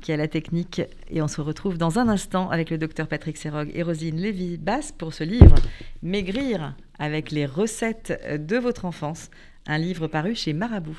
qui 0.00 0.12
a 0.12 0.16
la 0.16 0.28
technique. 0.28 0.80
Et 1.10 1.20
on 1.20 1.28
se 1.28 1.40
retrouve 1.40 1.76
dans 1.76 1.98
un 1.98 2.08
instant 2.08 2.50
avec 2.50 2.70
le 2.70 2.78
docteur 2.78 3.08
Patrick 3.08 3.36
Serog 3.36 3.70
et 3.74 3.82
Rosine 3.82 4.16
Lévy-Basse 4.16 4.92
pour 4.92 5.12
ce 5.12 5.24
livre 5.24 5.56
Maigrir 6.02 6.76
avec 6.98 7.32
les 7.32 7.46
recettes 7.46 8.12
de 8.38 8.56
votre 8.56 8.84
enfance, 8.84 9.30
un 9.66 9.78
livre 9.78 10.06
paru 10.06 10.34
chez 10.34 10.52
Marabout. 10.52 10.98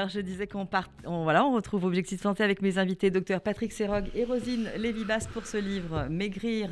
Alors, 0.00 0.08
je 0.08 0.20
disais 0.20 0.46
qu'on 0.46 0.64
part, 0.64 0.88
on, 1.04 1.26
retrouve 1.52 1.84
Objectif 1.84 2.22
Santé 2.22 2.42
avec 2.42 2.62
mes 2.62 2.78
invités, 2.78 3.10
docteur 3.10 3.42
Patrick 3.42 3.70
Serog 3.70 4.06
et 4.14 4.24
Rosine 4.24 4.70
Lévy-Basse 4.78 5.26
pour 5.26 5.44
ce 5.44 5.58
livre 5.58 6.06
Maigrir 6.08 6.70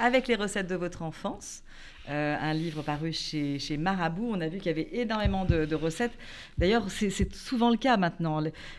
avec 0.00 0.26
les 0.26 0.34
recettes 0.34 0.66
de 0.66 0.74
votre 0.74 1.02
enfance. 1.02 1.62
Euh, 2.08 2.36
un 2.40 2.54
livre 2.54 2.82
paru 2.82 3.12
chez, 3.12 3.58
chez, 3.58 3.76
Marabout. 3.76 4.30
On 4.30 4.40
a 4.40 4.46
vu 4.46 4.58
qu'il 4.58 4.66
y 4.66 4.70
avait 4.70 4.88
énormément 4.92 5.44
de, 5.44 5.64
de 5.64 5.74
recettes. 5.74 6.12
D'ailleurs, 6.56 6.84
c'est 6.88 7.34
souvent 7.34 7.68
le 7.68 7.76
cas 7.76 7.96
maintenant. 7.96 8.38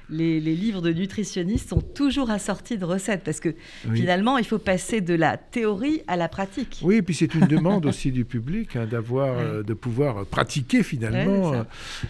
Les, 0.10 0.40
les, 0.40 0.56
livres 0.56 0.82
de 0.82 0.94
nutritionnistes 0.94 1.68
sont 1.68 1.82
toujours 1.82 2.32
assortis 2.32 2.78
de 2.78 2.86
recettes 2.86 3.24
parce 3.26 3.42
que 3.42 3.50
oui. 3.90 4.00
finalement, 4.00 4.38
il 4.38 4.46
faut 4.46 4.60
passer 4.60 5.02
de 5.02 5.14
la 5.14 5.36
théorie 5.36 6.04
à 6.08 6.16
la 6.16 6.30
pratique. 6.30 6.80
Oui, 6.84 6.96
et 6.96 7.02
puis 7.02 7.14
c'est 7.14 7.36
une 7.36 7.48
demande 7.48 7.86
aussi 7.86 8.14
du 8.14 8.24
public 8.24 8.78
hein, 8.78 8.86
d'avoir, 8.86 9.38
euh, 9.38 9.62
de 9.62 9.74
pouvoir 9.74 10.26
pratiquer 10.26 10.82
finalement. 10.82 11.50
Ouais, 11.50 11.64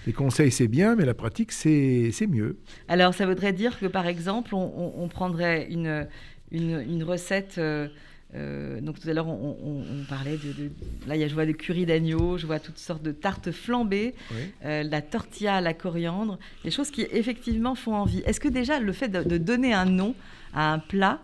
les 0.06 0.14
conseils, 0.14 0.52
c'est 0.52 0.68
bien, 0.68 0.96
mais 0.96 1.06
la 1.06 1.16
pratique, 1.16 1.52
c'est 1.52 2.12
mieux. 2.30 2.58
Alors, 2.88 3.16
ça 3.16 3.26
voudrait 3.26 3.54
dire 3.54 3.80
que 3.80 3.88
par 3.88 4.06
exemple, 4.06 4.54
on, 4.54 4.72
on, 4.78 5.04
on 5.04 5.08
prendrait 5.08 5.68
une, 5.72 6.08
une, 6.52 6.80
une 6.88 7.04
recette. 7.04 7.56
Euh, 7.58 7.88
euh, 8.36 8.82
donc 8.82 9.00
tout 9.00 9.10
à 9.10 9.14
l'heure, 9.14 9.28
on, 9.28 9.58
on, 9.64 10.02
on, 10.02 10.04
parlait 10.04 10.38
de, 10.38 10.52
de, 10.52 10.72
Là, 11.08 11.28
je 11.28 11.34
vois 11.34 11.46
des 11.46 11.54
curry 11.54 11.86
d'agneau, 11.86 12.38
je 12.38 12.46
vois 12.46 12.60
toutes 12.60 12.78
sortes 12.78 13.02
de 13.02 13.12
tartes 13.12 13.52
flambées, 13.52 14.16
oui. 14.32 14.38
euh, 14.66 14.84
la 14.84 15.02
tortilla 15.02 15.56
à 15.56 15.62
la 15.62 15.74
coriandre, 15.74 16.38
des 16.64 16.72
choses 16.72 16.92
qui 16.92 17.04
effectivement 17.12 17.76
font 17.76 17.96
envie. 17.96 18.20
Est-ce 18.26 18.42
que 18.42 18.50
déjà 18.50 18.80
le 18.80 18.92
fait 18.92 19.08
de, 19.08 19.24
de, 19.24 19.38
donner 19.38 19.74
un 19.74 19.86
nom 19.86 20.14
à 20.54 20.74
un 20.74 20.80
plat, 20.80 21.22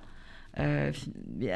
euh, 0.59 0.93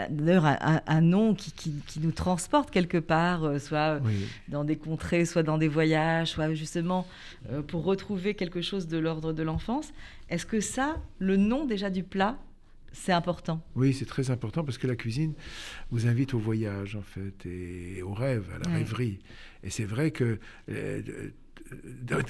d'ailleurs 0.10 0.46
un, 0.46 1.02
nom 1.02 1.34
qui, 1.34 1.52
qui, 1.54 1.72
qui, 1.86 2.00
nous 2.02 2.12
transporte 2.12 2.70
quelque 2.70 2.98
part, 2.98 3.62
soit 3.62 4.00
oui. 4.04 4.26
dans 4.50 4.66
des 4.66 4.76
contrées, 4.76 5.24
soit 5.24 5.44
dans 5.44 5.58
des 5.58 5.68
voyages, 5.68 6.32
soit 6.32 6.54
justement 6.56 7.08
pour 7.68 7.86
retrouver 7.86 8.34
quelque 8.34 8.62
chose 8.62 8.88
de 8.88 8.98
l'ordre 8.98 9.34
de 9.34 9.44
l'enfance, 9.44 9.94
est-ce 10.30 10.48
que 10.48 10.60
ça, 10.60 10.98
le 11.20 11.38
nom 11.38 11.66
déjà 11.66 11.92
du 11.92 12.04
plat, 12.04 12.38
c'est 12.98 13.14
important. 13.14 13.62
Oui, 13.76 13.94
c'est 13.94 14.06
très 14.06 14.32
important 14.32 14.64
parce 14.64 14.78
que 14.78 14.88
la 14.88 14.96
cuisine 14.96 15.34
vous 15.92 16.08
invite 16.08 16.34
au 16.34 16.40
voyage, 16.40 16.96
en 16.96 17.02
fait, 17.02 17.46
et 17.46 18.02
au 18.02 18.14
rêve, 18.14 18.46
à 18.56 18.60
la 18.60 18.72
ouais. 18.72 18.78
rêverie. 18.80 19.20
Et 19.64 19.70
c'est 19.70 19.86
vrai 19.86 20.12
que 20.12 20.40
euh, 20.70 21.02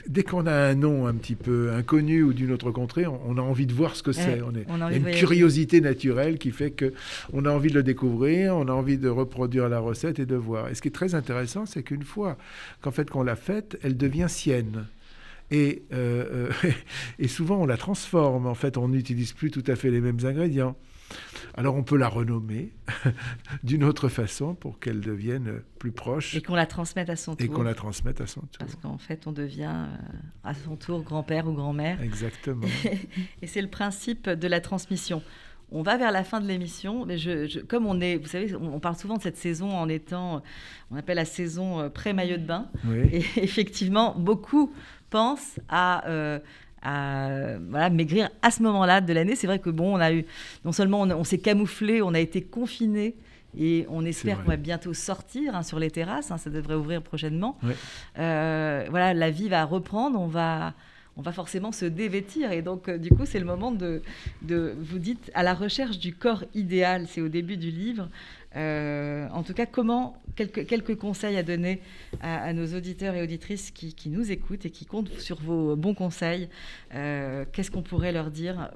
dès 0.08 0.24
qu'on 0.24 0.46
a 0.46 0.54
un 0.54 0.76
nom 0.76 1.08
un 1.08 1.14
petit 1.14 1.36
peu 1.36 1.72
inconnu 1.72 2.24
ou 2.24 2.34
d'une 2.34 2.52
autre 2.52 2.72
contrée, 2.72 3.08
on, 3.08 3.20
on, 3.26 3.38
a 3.38 3.42
envie 3.42 3.66
de 3.66 3.74
voir 3.74 3.96
ce 3.96 4.04
que 4.04 4.12
c'est. 4.12 4.42
on, 4.42 4.54
on, 4.68 4.82
a 4.82 4.94
une 4.94 5.12
curiosité 5.12 5.82
naturelle 5.82 6.38
qui 6.38 6.52
fait 6.52 6.72
qu'on 6.72 7.46
a 7.46 7.50
envie 7.50 7.70
de 7.70 7.76
le 7.76 7.84
découvrir, 7.84 8.56
on 8.56 8.68
a 8.68 8.72
envie 8.72 8.98
de 8.98 9.10
reproduire 9.10 9.70
la 9.70 9.80
recette 9.80 10.20
et 10.20 10.26
de 10.26 10.36
voir. 10.36 10.70
Et 10.70 10.76
ce 10.76 10.82
qui 10.82 10.88
est 10.88 10.92
très 10.92 11.16
intéressant, 11.16 11.66
c'est 11.66 11.84
qu'une 11.84 12.04
fois 12.04 12.38
qu'en 12.82 12.92
fait 12.92 13.10
qu'on 13.10 13.24
l'a 13.24 13.36
faite, 13.36 13.78
elle 13.84 13.98
devient 13.98 14.28
sienne. 14.28 14.86
Et, 15.52 15.84
euh, 15.94 16.52
et, 17.20 17.28
souvent, 17.28 17.58
on 17.58 17.66
la 17.66 17.78
transforme. 17.78 18.48
En 18.48 18.56
fait, 18.56 18.78
on 18.78 18.90
n'utilise 18.90 19.34
plus 19.34 19.52
tout 19.52 19.64
à 19.68 19.76
fait 19.76 19.92
les 19.92 20.02
mêmes 20.02 20.20
ingrédients. 20.24 20.76
Alors, 21.56 21.76
on 21.76 21.84
peut 21.84 21.98
la 21.98 22.10
renommer 22.10 22.74
d'une 23.64 23.84
autre 23.84 24.10
façon 24.10 24.56
pour 24.56 24.80
qu'elle 24.80 25.00
devienne 25.00 25.62
plus 25.80 25.92
proche. 25.92 26.36
Et 26.36 26.42
qu'on 26.42 26.56
la 26.56 26.66
transmette 26.66 27.10
à 27.10 27.16
son 27.16 27.36
tour. 27.36 27.46
Et 27.46 27.50
qu'on 27.50 27.64
la 27.64 27.74
transmette 27.74 28.20
à 28.20 28.28
son 28.28 28.42
tour. 28.42 28.60
Parce 28.60 28.76
qu'en 28.76 28.98
fait, 28.98 29.26
on 29.26 29.32
devient 29.32 29.86
à 30.44 30.54
son 30.54 30.76
tour 30.76 31.02
grand-père 31.04 31.48
ou 31.48 31.54
grand-mère. 31.54 32.02
Exactement. 32.02 32.68
et 33.42 33.48
c'est 33.48 33.62
le 33.62 33.70
principe 33.70 34.30
de 34.30 34.48
la 34.48 34.60
transmission. 34.60 35.24
On 35.70 35.82
va 35.82 35.98
vers 35.98 36.14
la 36.14 36.24
fin 36.24 36.40
de 36.40 36.48
l'émission, 36.48 37.06
mais 37.06 37.18
je, 37.18 37.46
je, 37.46 37.60
comme 37.60 37.88
on 37.88 38.00
est, 38.00 38.16
vous 38.16 38.28
savez, 38.28 38.56
on, 38.56 38.80
parle 38.80 38.96
souvent 38.96 39.18
de 39.18 39.22
cette 39.22 39.36
saison 39.36 39.70
en 39.70 39.90
étant, 39.90 40.42
on 40.92 40.96
appelle 40.96 41.18
la 41.18 41.26
saison 41.26 41.82
euh, 41.82 41.90
pré-maillot 41.90 42.38
de 42.38 42.46
bain. 42.46 42.70
Oui. 42.86 43.00
Et 43.12 43.18
effectivement, 43.44 44.16
beaucoup 44.18 44.72
pense 45.10 45.60
à, 45.70 46.08
euh, 46.08 46.40
à 46.82 47.58
voilà, 47.70 47.90
maigrir 47.90 48.30
à 48.42 48.52
ce 48.52 48.64
moment-là 48.64 49.02
de 49.02 49.14
l'année. 49.14 49.36
C'est 49.36 49.48
vrai 49.48 49.60
que 49.60 49.70
bon, 49.70 49.96
on 49.96 50.00
a 50.00 50.12
eu 50.12 50.26
non 50.66 50.72
seulement 50.72 51.02
on, 51.02 51.12
on 51.12 51.24
s'est 51.24 51.38
camouflé, 51.40 52.02
on 52.02 52.14
a 52.14 52.20
été 52.20 52.42
confiné. 52.42 53.16
Et 53.60 53.88
on 53.90 54.06
espère 54.06 54.44
qu'on 54.44 54.52
va 54.52 54.58
bientôt 54.58 54.94
sortir 54.94 55.56
hein, 55.56 55.64
sur 55.64 55.80
les 55.80 55.90
terrasses. 55.90 56.30
Hein, 56.30 56.38
ça 56.38 56.52
devrait 56.52 56.76
ouvrir 56.76 57.02
prochainement. 57.02 57.58
Euh, 58.20 58.86
voilà, 58.90 59.16
la 59.16 59.32
vie 59.32 59.50
va 59.50 59.66
reprendre. 59.66 60.20
On 60.20 60.28
va, 60.28 60.74
on 61.16 61.24
va 61.24 61.32
forcément 61.32 61.72
se 61.72 61.86
dévêtir. 61.86 62.52
Et 62.52 62.62
donc, 62.62 62.88
euh, 62.88 63.00
du 63.00 63.10
coup, 63.10 63.26
c'est 63.26 63.40
le 63.40 63.46
moment 63.46 63.72
de, 63.72 64.04
de, 64.44 64.76
vous 64.80 65.00
dites, 65.00 65.32
à 65.34 65.42
la 65.42 65.56
recherche 65.56 65.98
du 65.98 66.14
corps 66.14 66.44
idéal. 66.54 67.08
C'est 67.08 67.22
au 67.22 67.30
début 67.30 67.58
du 67.58 67.72
livre. 67.72 68.10
Euh, 68.58 69.28
en 69.32 69.44
tout 69.44 69.54
cas, 69.54 69.66
comment 69.66 70.22
quelques, 70.36 70.96
conseils 70.98 71.38
à 71.38 71.44
donner 71.44 71.82
à, 72.22 72.52
nos 72.54 72.76
auditeurs 72.76 73.16
et 73.16 73.22
auditrices 73.22 73.72
qui, 73.72 74.10
nous 74.10 74.32
écoutent 74.32 74.66
et 74.66 74.72
qui 74.72 74.86
comptent 74.86 75.14
sur 75.20 75.40
vos 75.40 75.76
bons 75.76 75.94
conseils 75.94 76.50
euh, 76.94 77.46
Qu'est-ce 77.52 77.72
qu'on 77.72 77.84
pourrait 77.84 78.12
leur 78.12 78.32
dire 78.32 78.72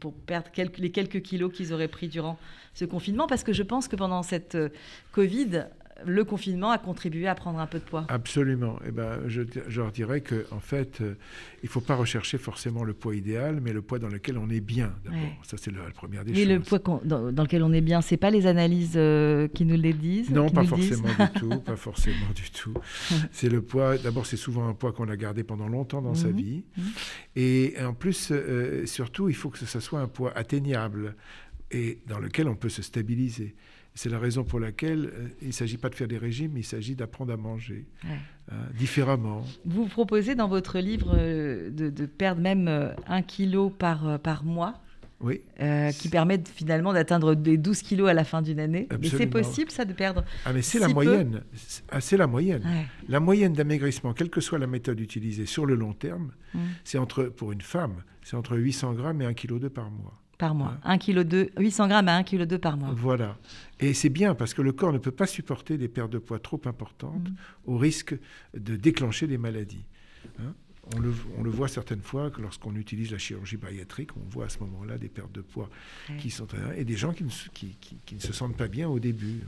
pour, 0.00 0.12
perdre 0.14 0.50
les 0.78 0.90
quelques 0.90 1.22
kilos 1.22 1.52
qu'ils 1.52 1.72
auraient 1.72 1.88
pris 1.88 2.08
durant 2.08 2.38
ce 2.74 2.84
confinement? 2.84 3.26
Parce 3.26 3.44
que 3.44 3.52
je 3.52 3.62
pense 3.62 3.86
que 3.86 3.96
pendant 3.96 4.22
cette 4.22 4.56
euh, 4.56 4.68
Covid, 5.12 5.66
le 6.04 6.24
confinement 6.24 6.70
a 6.70 6.78
contribué 6.78 7.26
à 7.26 7.34
prendre 7.34 7.58
un 7.58 7.66
peu 7.66 7.78
de 7.78 7.84
poids. 7.84 8.04
Absolument. 8.08 8.78
Eh 8.86 8.90
ben, 8.90 9.20
je, 9.26 9.42
je, 9.68 9.80
leur 9.80 9.92
dirais 9.92 10.20
qu'en 10.20 10.56
en 10.56 10.60
fait, 10.60 11.00
euh, 11.00 11.14
il 11.62 11.66
ne 11.66 11.70
faut 11.70 11.80
pas 11.80 11.94
rechercher 11.94 12.38
forcément 12.38 12.84
le 12.84 12.94
poids 12.94 13.14
idéal, 13.14 13.60
mais 13.62 13.72
le 13.72 13.82
poids 13.82 13.98
dans 13.98 14.08
lequel 14.08 14.38
on 14.38 14.48
est 14.50 14.60
bien. 14.60 14.92
D'abord, 15.04 15.20
ouais. 15.20 15.38
ça 15.42 15.56
c'est 15.56 15.70
la 15.70 15.82
première 15.94 16.24
des 16.24 16.32
mais 16.32 16.38
choses. 16.38 16.46
Mais 16.48 16.54
le 16.54 16.60
poids 16.60 17.00
dans, 17.04 17.32
dans, 17.32 17.42
lequel 17.42 17.62
on 17.62 17.72
est 17.72 17.80
bien, 17.80 18.00
c'est 18.00 18.16
pas 18.16 18.30
les 18.30 18.46
analyses 18.46 18.94
euh, 18.96 19.46
qui 19.48 19.64
nous 19.64 19.76
les 19.76 19.92
disent. 19.92 20.30
Non, 20.30 20.48
pas 20.48 20.64
forcément 20.64 21.08
du 21.08 21.30
tout, 21.38 21.60
pas 21.60 21.76
forcément 21.76 22.30
du 22.34 22.50
tout. 22.50 22.74
C'est 23.32 23.48
le 23.48 23.62
poids. 23.62 23.96
D'abord, 23.98 24.26
c'est 24.26 24.36
souvent 24.36 24.68
un 24.68 24.74
poids 24.74 24.92
qu'on 24.92 25.08
a 25.08 25.16
gardé 25.16 25.44
pendant 25.44 25.68
longtemps 25.68 26.02
dans 26.02 26.12
mmh. 26.12 26.16
sa 26.16 26.28
vie, 26.28 26.64
mmh. 26.76 26.82
et 27.36 27.74
en 27.84 27.94
plus, 27.94 28.28
euh, 28.30 28.86
surtout, 28.86 29.28
il 29.28 29.34
faut 29.34 29.50
que 29.50 29.58
ce 29.58 29.80
soit 29.80 30.00
un 30.00 30.08
poids 30.08 30.32
atteignable 30.36 31.14
et 31.70 31.98
dans 32.06 32.18
lequel 32.18 32.48
on 32.48 32.54
peut 32.54 32.68
se 32.68 32.82
stabiliser. 32.82 33.54
C'est 33.96 34.08
la 34.08 34.18
raison 34.18 34.42
pour 34.42 34.58
laquelle 34.58 35.12
euh, 35.14 35.28
il 35.40 35.48
ne 35.48 35.52
s'agit 35.52 35.76
pas 35.76 35.88
de 35.88 35.94
faire 35.94 36.08
des 36.08 36.18
régimes, 36.18 36.56
il 36.56 36.64
s'agit 36.64 36.96
d'apprendre 36.96 37.32
à 37.32 37.36
manger 37.36 37.86
ouais. 38.04 38.10
euh, 38.52 38.54
différemment. 38.76 39.44
Vous 39.64 39.86
proposez 39.86 40.34
dans 40.34 40.48
votre 40.48 40.80
livre 40.80 41.12
euh, 41.16 41.70
de, 41.70 41.90
de, 41.90 42.06
perdre 42.06 42.40
même 42.40 42.68
un 43.06 43.22
kilo 43.22 43.70
par, 43.70 44.18
par 44.18 44.44
mois. 44.44 44.80
Oui. 45.20 45.40
Euh, 45.60 45.90
qui 45.92 46.08
permettent 46.08 46.48
finalement 46.48 46.92
d'atteindre 46.92 47.34
des 47.34 47.56
12 47.56 47.82
kilos 47.82 48.10
à 48.10 48.14
la 48.14 48.24
fin 48.24 48.42
d'une 48.42 48.60
année. 48.60 48.88
Et 49.02 49.08
c'est 49.08 49.26
possible, 49.26 49.70
ça, 49.70 49.84
de 49.84 49.92
perdre 49.92 50.24
Ah, 50.44 50.52
mais 50.52 50.60
c'est 50.60 50.78
si 50.78 50.80
la 50.80 50.88
moyenne. 50.88 51.42
Ah, 51.90 52.00
c'est 52.00 52.16
la 52.16 52.26
moyenne. 52.26 52.62
La 53.08 53.20
moyenne 53.20 53.54
d'amaigrissement, 53.54 54.12
quelle 54.12 54.28
que 54.28 54.40
soit 54.40 54.58
la 54.58 54.66
méthode 54.66 55.00
utilisée 55.00 55.46
sur 55.46 55.64
le 55.64 55.76
long 55.76 55.94
terme, 55.94 56.32
mmh. 56.52 56.58
c'est 56.84 56.98
entre, 56.98 57.24
pour 57.24 57.52
une 57.52 57.62
femme, 57.62 58.02
c'est 58.22 58.36
entre 58.36 58.56
800 58.56 58.92
grammes 58.94 59.22
et 59.22 59.26
1,2 59.26 59.34
kg 59.34 59.68
par 59.68 59.90
mois. 59.90 60.20
Par 60.38 60.54
mois. 60.54 60.74
1 60.84 60.98
kg 60.98 61.20
2, 61.20 61.50
800 61.58 61.88
grammes 61.88 62.08
à 62.08 62.16
1 62.16 62.22
kg 62.24 62.42
2 62.44 62.58
par 62.58 62.76
mois. 62.76 62.90
Voilà. 62.96 63.36
Et 63.80 63.94
c'est 63.94 64.08
bien 64.08 64.34
parce 64.34 64.54
que 64.54 64.62
le 64.62 64.72
corps 64.72 64.92
ne 64.92 64.98
peut 64.98 65.10
pas 65.10 65.26
supporter 65.26 65.78
des 65.78 65.88
pertes 65.88 66.10
de 66.12 66.18
poids 66.18 66.38
trop 66.38 66.60
importantes 66.66 67.28
Mhm. 67.28 67.34
au 67.66 67.76
risque 67.78 68.14
de 68.56 68.76
déclencher 68.76 69.26
des 69.26 69.38
maladies. 69.38 69.84
Hein. 70.40 70.54
on, 70.96 71.00
le, 71.00 71.14
on 71.38 71.42
le 71.42 71.50
voit 71.50 71.68
certaines 71.68 72.02
fois 72.02 72.30
que 72.30 72.42
lorsqu'on 72.42 72.74
utilise 72.76 73.10
la 73.10 73.16
chirurgie 73.18 73.56
bariatrique, 73.56 74.10
on 74.16 74.28
voit 74.28 74.46
à 74.46 74.48
ce 74.50 74.58
moment-là 74.60 74.98
des 74.98 75.08
pertes 75.08 75.32
de 75.32 75.40
poids 75.40 75.70
Ouais. 76.10 76.16
qui 76.18 76.28
sont 76.30 76.46
et 76.76 76.84
des 76.84 76.96
gens 76.96 77.12
qui 77.14 77.24
ne, 77.24 77.30
se- 77.30 77.48
qui- 77.50 77.76
qui- 77.80 77.96
qui 78.04 78.14
ne 78.16 78.20
se 78.20 78.32
sentent 78.34 78.56
pas 78.56 78.68
bien 78.68 78.86
au 78.88 78.98
début. 78.98 79.40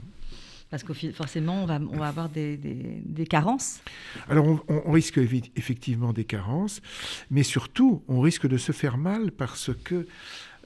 Parce 0.69 0.83
que 0.83 0.93
forcément, 1.13 1.63
on 1.63 1.65
va, 1.65 1.79
on 1.79 1.95
va 1.97 2.07
avoir 2.09 2.27
des, 2.29 2.57
des- 2.57 3.01
des 3.05 3.25
carences. 3.27 3.81
Alors 4.27 4.61
on, 4.67 4.91
risque 4.91 5.17
effectivement 5.55 6.11
des 6.11 6.25
carences, 6.25 6.81
mais 7.31 7.43
surtout 7.43 8.03
on 8.07 8.19
risque 8.19 8.47
de 8.47 8.57
se 8.57 8.71
faire 8.71 8.97
mal 8.97 9.31
parce 9.31 9.69
que 9.83 10.07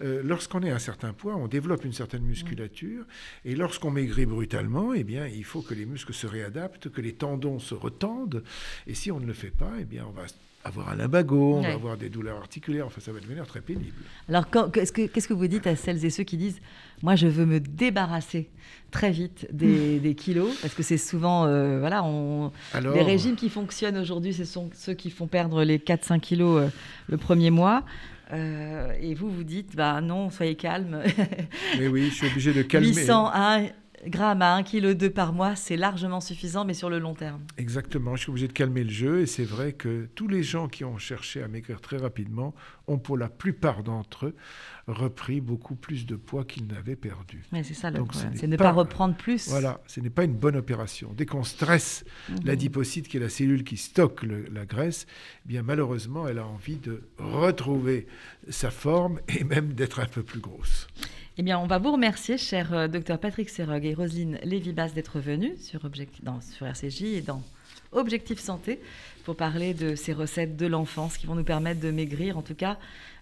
euh, 0.04 0.22
lorsqu'on 0.24 0.62
est 0.64 0.72
à 0.72 0.76
un 0.76 0.80
certain 0.80 1.14
poids, 1.14 1.36
on 1.36 1.48
développe 1.48 1.86
une 1.86 1.94
certaine 1.94 2.24
musculature, 2.24 3.06
et 3.46 3.56
lorsqu'on 3.56 3.92
maigrit 3.92 4.26
brutalement, 4.26 4.94
eh 4.94 5.04
bien, 5.04 5.28
il 5.28 5.44
faut 5.44 5.62
que 5.62 5.74
les 5.74 5.86
muscles 5.86 6.14
se 6.14 6.28
réadaptent, 6.28 6.90
que 6.90 7.02
les 7.02 7.14
tendons 7.14 7.60
se 7.60 7.74
retendent, 7.76 8.44
et 8.88 8.94
si 8.96 9.12
on 9.12 9.20
ne 9.20 9.26
le 9.26 9.34
fait 9.34 9.52
pas, 9.52 9.72
eh 9.80 9.86
bien, 9.86 10.06
on 10.08 10.12
va 10.12 10.24
avoir 10.64 10.90
un 10.90 10.96
lumbago, 10.96 11.56
on 11.56 11.62
Ouais. 11.62 11.68
va 11.70 11.74
avoir 11.74 11.98
des 11.98 12.10
douleurs 12.10 12.38
articulaires, 12.38 12.86
enfin, 12.86 13.02
ça 13.02 13.12
va 13.12 13.20
devenir 13.20 13.48
très 13.48 13.62
pénible. 13.62 13.96
Alors, 14.30 14.46
qu'est-ce 14.72 14.92
que, 14.92 15.08
qu'est-ce 15.08 15.28
que 15.28 15.34
vous 15.34 15.48
dites 15.48 15.66
à 15.66 15.76
celles 15.76 16.06
et 16.06 16.12
ceux 16.12 16.24
qui 16.24 16.38
disent 16.38 16.60
Moi, 17.02 17.16
je 17.16 17.26
veux 17.26 17.48
me 17.48 17.60
débarrasser 17.60 18.48
très 18.92 19.10
vite 19.10 19.48
des, 19.52 20.00
des 20.00 20.14
kilos 20.14 20.56
Parce 20.62 20.76
que 20.76 20.84
c'est 20.84 20.98
souvent, 21.00 21.46
euh, 21.46 21.80
voilà, 21.80 22.04
on, 22.04 22.52
Alors, 22.74 22.94
les 22.94 23.02
régimes 23.02 23.36
qui 23.36 23.50
fonctionnent 23.50 23.98
aujourd'hui, 23.98 24.34
ce 24.36 24.46
sont 24.46 24.70
ceux 24.76 24.94
qui 24.94 25.10
font 25.10 25.26
perdre 25.26 25.64
les 25.64 25.80
4-5 25.80 26.20
kilos 26.20 26.62
euh, 26.62 26.70
le 27.10 27.18
premier 27.18 27.50
mois. 27.50 27.84
Euh, 28.34 28.94
et 29.00 29.14
vous, 29.14 29.30
vous 29.30 29.44
dites 29.44 29.76
Bah 29.76 30.00
non, 30.02 30.30
soyez 30.30 30.56
calme. 30.56 31.02
mais 31.80 31.88
oui, 31.88 32.08
je 32.10 32.14
suis 32.16 32.28
obligé 32.28 32.54
de 32.54 32.62
calmer. 32.62 32.88
800 32.88 33.28
à 33.28 33.60
1 33.60 33.68
grammes 34.08 34.42
à 34.42 34.56
1 34.56 34.64
kg 34.64 34.92
2 34.94 35.10
par 35.10 35.34
mois, 35.34 35.56
c'est 35.56 35.78
largement 35.78 36.22
suffisant, 36.22 36.66
mais 36.66 36.74
sur 36.74 36.90
le 36.90 37.00
long 37.00 37.14
terme. 37.14 37.42
Exactement, 37.58 38.16
je 38.16 38.22
suis 38.24 38.30
obligé 38.30 38.48
de 38.48 38.54
calmer 38.54 38.84
le 38.84 38.90
jeu 38.90 39.22
et 39.22 39.26
c'est 39.26 39.44
vrai 39.46 39.74
que 39.74 40.08
tous 40.16 40.28
les 40.28 40.44
gens 40.44 40.68
qui 40.68 40.84
ont 40.84 40.98
cherché 40.98 41.42
à 41.44 41.48
maigrir 41.48 41.82
très 41.82 41.98
rapidement 41.98 42.54
ont 42.88 42.98
pour 42.98 43.18
la 43.18 43.30
plupart 43.30 43.84
d'entre 43.84 44.28
eux 44.28 44.36
repris 44.88 45.40
beaucoup 45.42 45.76
plus 45.76 46.06
de 46.06 46.16
poids 46.16 46.44
qu'ils 46.44 46.66
n'avaient 46.68 46.96
perdu. 46.96 47.44
Mais 47.52 47.64
c'est 47.64 47.74
ça 47.76 47.92
le 47.92 48.00
Donc, 48.00 48.10
problème, 48.12 48.34
ce 48.34 48.40
c'est 48.42 48.48
ne 48.48 48.58
pas, 48.58 48.66
pas- 48.66 48.72
reprendre 48.72 49.16
plus. 49.16 49.48
Voilà, 49.48 49.80
ce 49.88 50.00
n'est 50.00 50.10
pas 50.10 50.24
une 50.24 50.34
bonne 50.36 50.56
opération. 50.56 51.14
Dès 51.16 51.26
qu'on 51.26 51.44
stresse 51.44 52.04
Mhm. 52.30 52.40
l'adipocyte, 52.46 53.08
qui 53.08 53.18
est 53.18 53.20
la 53.22 53.30
cellule 53.30 53.64
qui 53.64 53.78
stocke 53.78 54.24
le- 54.24 54.48
la 54.52 54.66
graisse, 54.66 55.06
eh 55.46 55.50
bien 55.50 55.64
malheureusement, 55.64 56.28
elle 56.28 56.40
a 56.40 56.46
envie 56.48 56.78
de 56.78 57.04
retrouver 57.20 58.08
sa 58.50 58.72
forme 58.72 59.20
et 59.30 59.44
même 59.44 59.74
d'être 59.74 60.00
un 60.00 60.06
peu 60.08 60.24
plus 60.24 60.40
grosse. 60.40 60.88
Eh 61.38 61.44
bien, 61.44 61.58
on 61.60 61.66
va 61.66 61.78
vous 61.78 61.94
remercier, 61.94 62.38
cher 62.38 62.74
euh, 62.74 62.88
docteur 62.90 63.18
Patrick 63.18 63.50
Serog 63.50 63.86
et 63.86 63.94
Roselyne 63.94 64.38
Lévy-Bass, 64.44 64.94
d'être 64.94 65.22
venus 65.22 65.54
sur, 65.62 65.80
RCJ 65.86 67.04
et 67.04 67.22
dans 67.22 67.42
Objectif 67.94 68.38
Santé 68.38 68.82
pour 69.24 69.38
parler 69.38 69.74
de 69.74 69.96
ces 69.96 70.12
recettes 70.12 70.58
de 70.58 70.68
l'enfance 70.68 71.18
qui 71.18 71.28
vont 71.28 71.36
nous 71.36 71.46
permettre 71.46 71.80
de 71.80 71.90
maigrir. 71.90 72.38
En 72.38 72.42
tout 72.42 72.54
cas, 72.54 72.78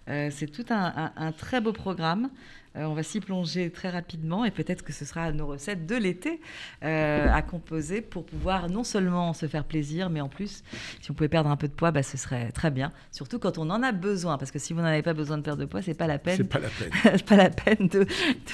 c'est 0.06 0.50
tout 0.50 0.64
un, 0.70 0.92
un- 0.96 1.12
un 1.16 1.32
très 1.32 1.60
beau 1.60 1.72
programme. 1.72 2.30
Euh, 2.76 2.84
on 2.84 2.94
va 2.94 3.02
s'y 3.02 3.18
plonger 3.18 3.68
très 3.72 3.90
rapidement 3.90 4.44
et 4.44 4.52
peut-être 4.52 4.84
que 4.84 4.92
ce 4.92 5.04
sera 5.04 5.32
nos 5.32 5.48
recettes 5.48 5.86
de 5.86 5.96
l'été 5.96 6.40
euh, 6.84 7.26
à 7.28 7.42
composer 7.42 8.00
pour 8.00 8.24
pouvoir 8.24 8.68
non 8.70 8.84
seulement 8.84 9.32
se 9.32 9.48
faire 9.48 9.64
plaisir, 9.64 10.08
mais 10.08 10.20
en 10.20 10.28
plus, 10.28 10.62
si 11.00 11.10
on 11.10 11.14
pouvait 11.14 11.28
perdre 11.28 11.50
un 11.50 11.56
peu 11.56 11.66
de 11.66 11.72
poids, 11.72 11.90
bah, 11.90 12.04
ce 12.04 12.16
serait 12.16 12.52
très 12.52 12.70
bien. 12.70 12.92
Surtout 13.10 13.40
quand 13.40 13.58
on 13.58 13.68
en 13.70 13.82
a 13.82 13.90
besoin, 13.90 14.38
parce 14.38 14.52
que 14.52 14.60
si 14.60 14.72
vous 14.72 14.78
n'en 14.82 14.86
avez 14.86 15.02
pas 15.02 15.14
besoin 15.14 15.36
de 15.38 15.42
perdre 15.42 15.60
de 15.62 15.66
poids, 15.66 15.82
c'est 15.82 15.94
pas 15.94 16.06
la 16.06 16.20
peine 16.20 16.36
C'est 16.36 16.44
pas 16.44 16.60
la 16.60 16.68
peine. 16.68 16.90
c'est 17.02 17.24
pas 17.26 17.36
la 17.36 17.50
peine 17.50 17.88
de, 17.88 18.06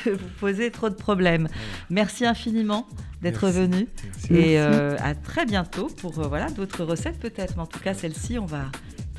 de 0.07 0.11
vous 0.13 0.29
poser 0.41 0.71
trop 0.71 0.89
de 0.89 0.95
problèmes. 0.95 1.49
Merci 1.91 2.25
infiniment 2.25 2.87
d'être 3.21 3.49
venu 3.51 3.87
et 4.31 4.59
euh, 4.59 4.97
à 5.03 5.15
très 5.15 5.45
bientôt 5.45 5.89
pour 5.89 6.19
euh, 6.21 6.27
voilà 6.27 6.49
d'autres 6.51 6.85
recettes 6.85 7.19
peut-être. 7.21 7.57
Mais 7.57 7.63
en 7.65 7.67
tout 7.67 7.81
cas, 7.81 7.93
celles-ci, 7.93 8.39
on 8.39 8.47
va 8.47 8.65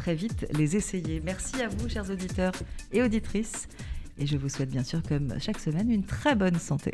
très 0.07 0.15
vite 0.15 0.47
les 0.57 0.77
essayer. 0.77 1.19
Merci 1.19 1.61
à 1.61 1.67
vous, 1.67 1.89
chers 1.89 2.09
auditeurs 2.09 2.53
et 2.93 3.03
auditrices. 3.03 3.67
Et 4.17 4.25
je 4.25 4.37
vous 4.37 4.47
souhaite 4.47 4.69
bien 4.69 4.85
sûr, 4.85 5.03
comme 5.03 5.37
chaque 5.37 5.59
semaine, 5.59 5.91
une 5.91 6.05
très 6.05 6.33
bonne 6.33 6.57
santé. 6.57 6.93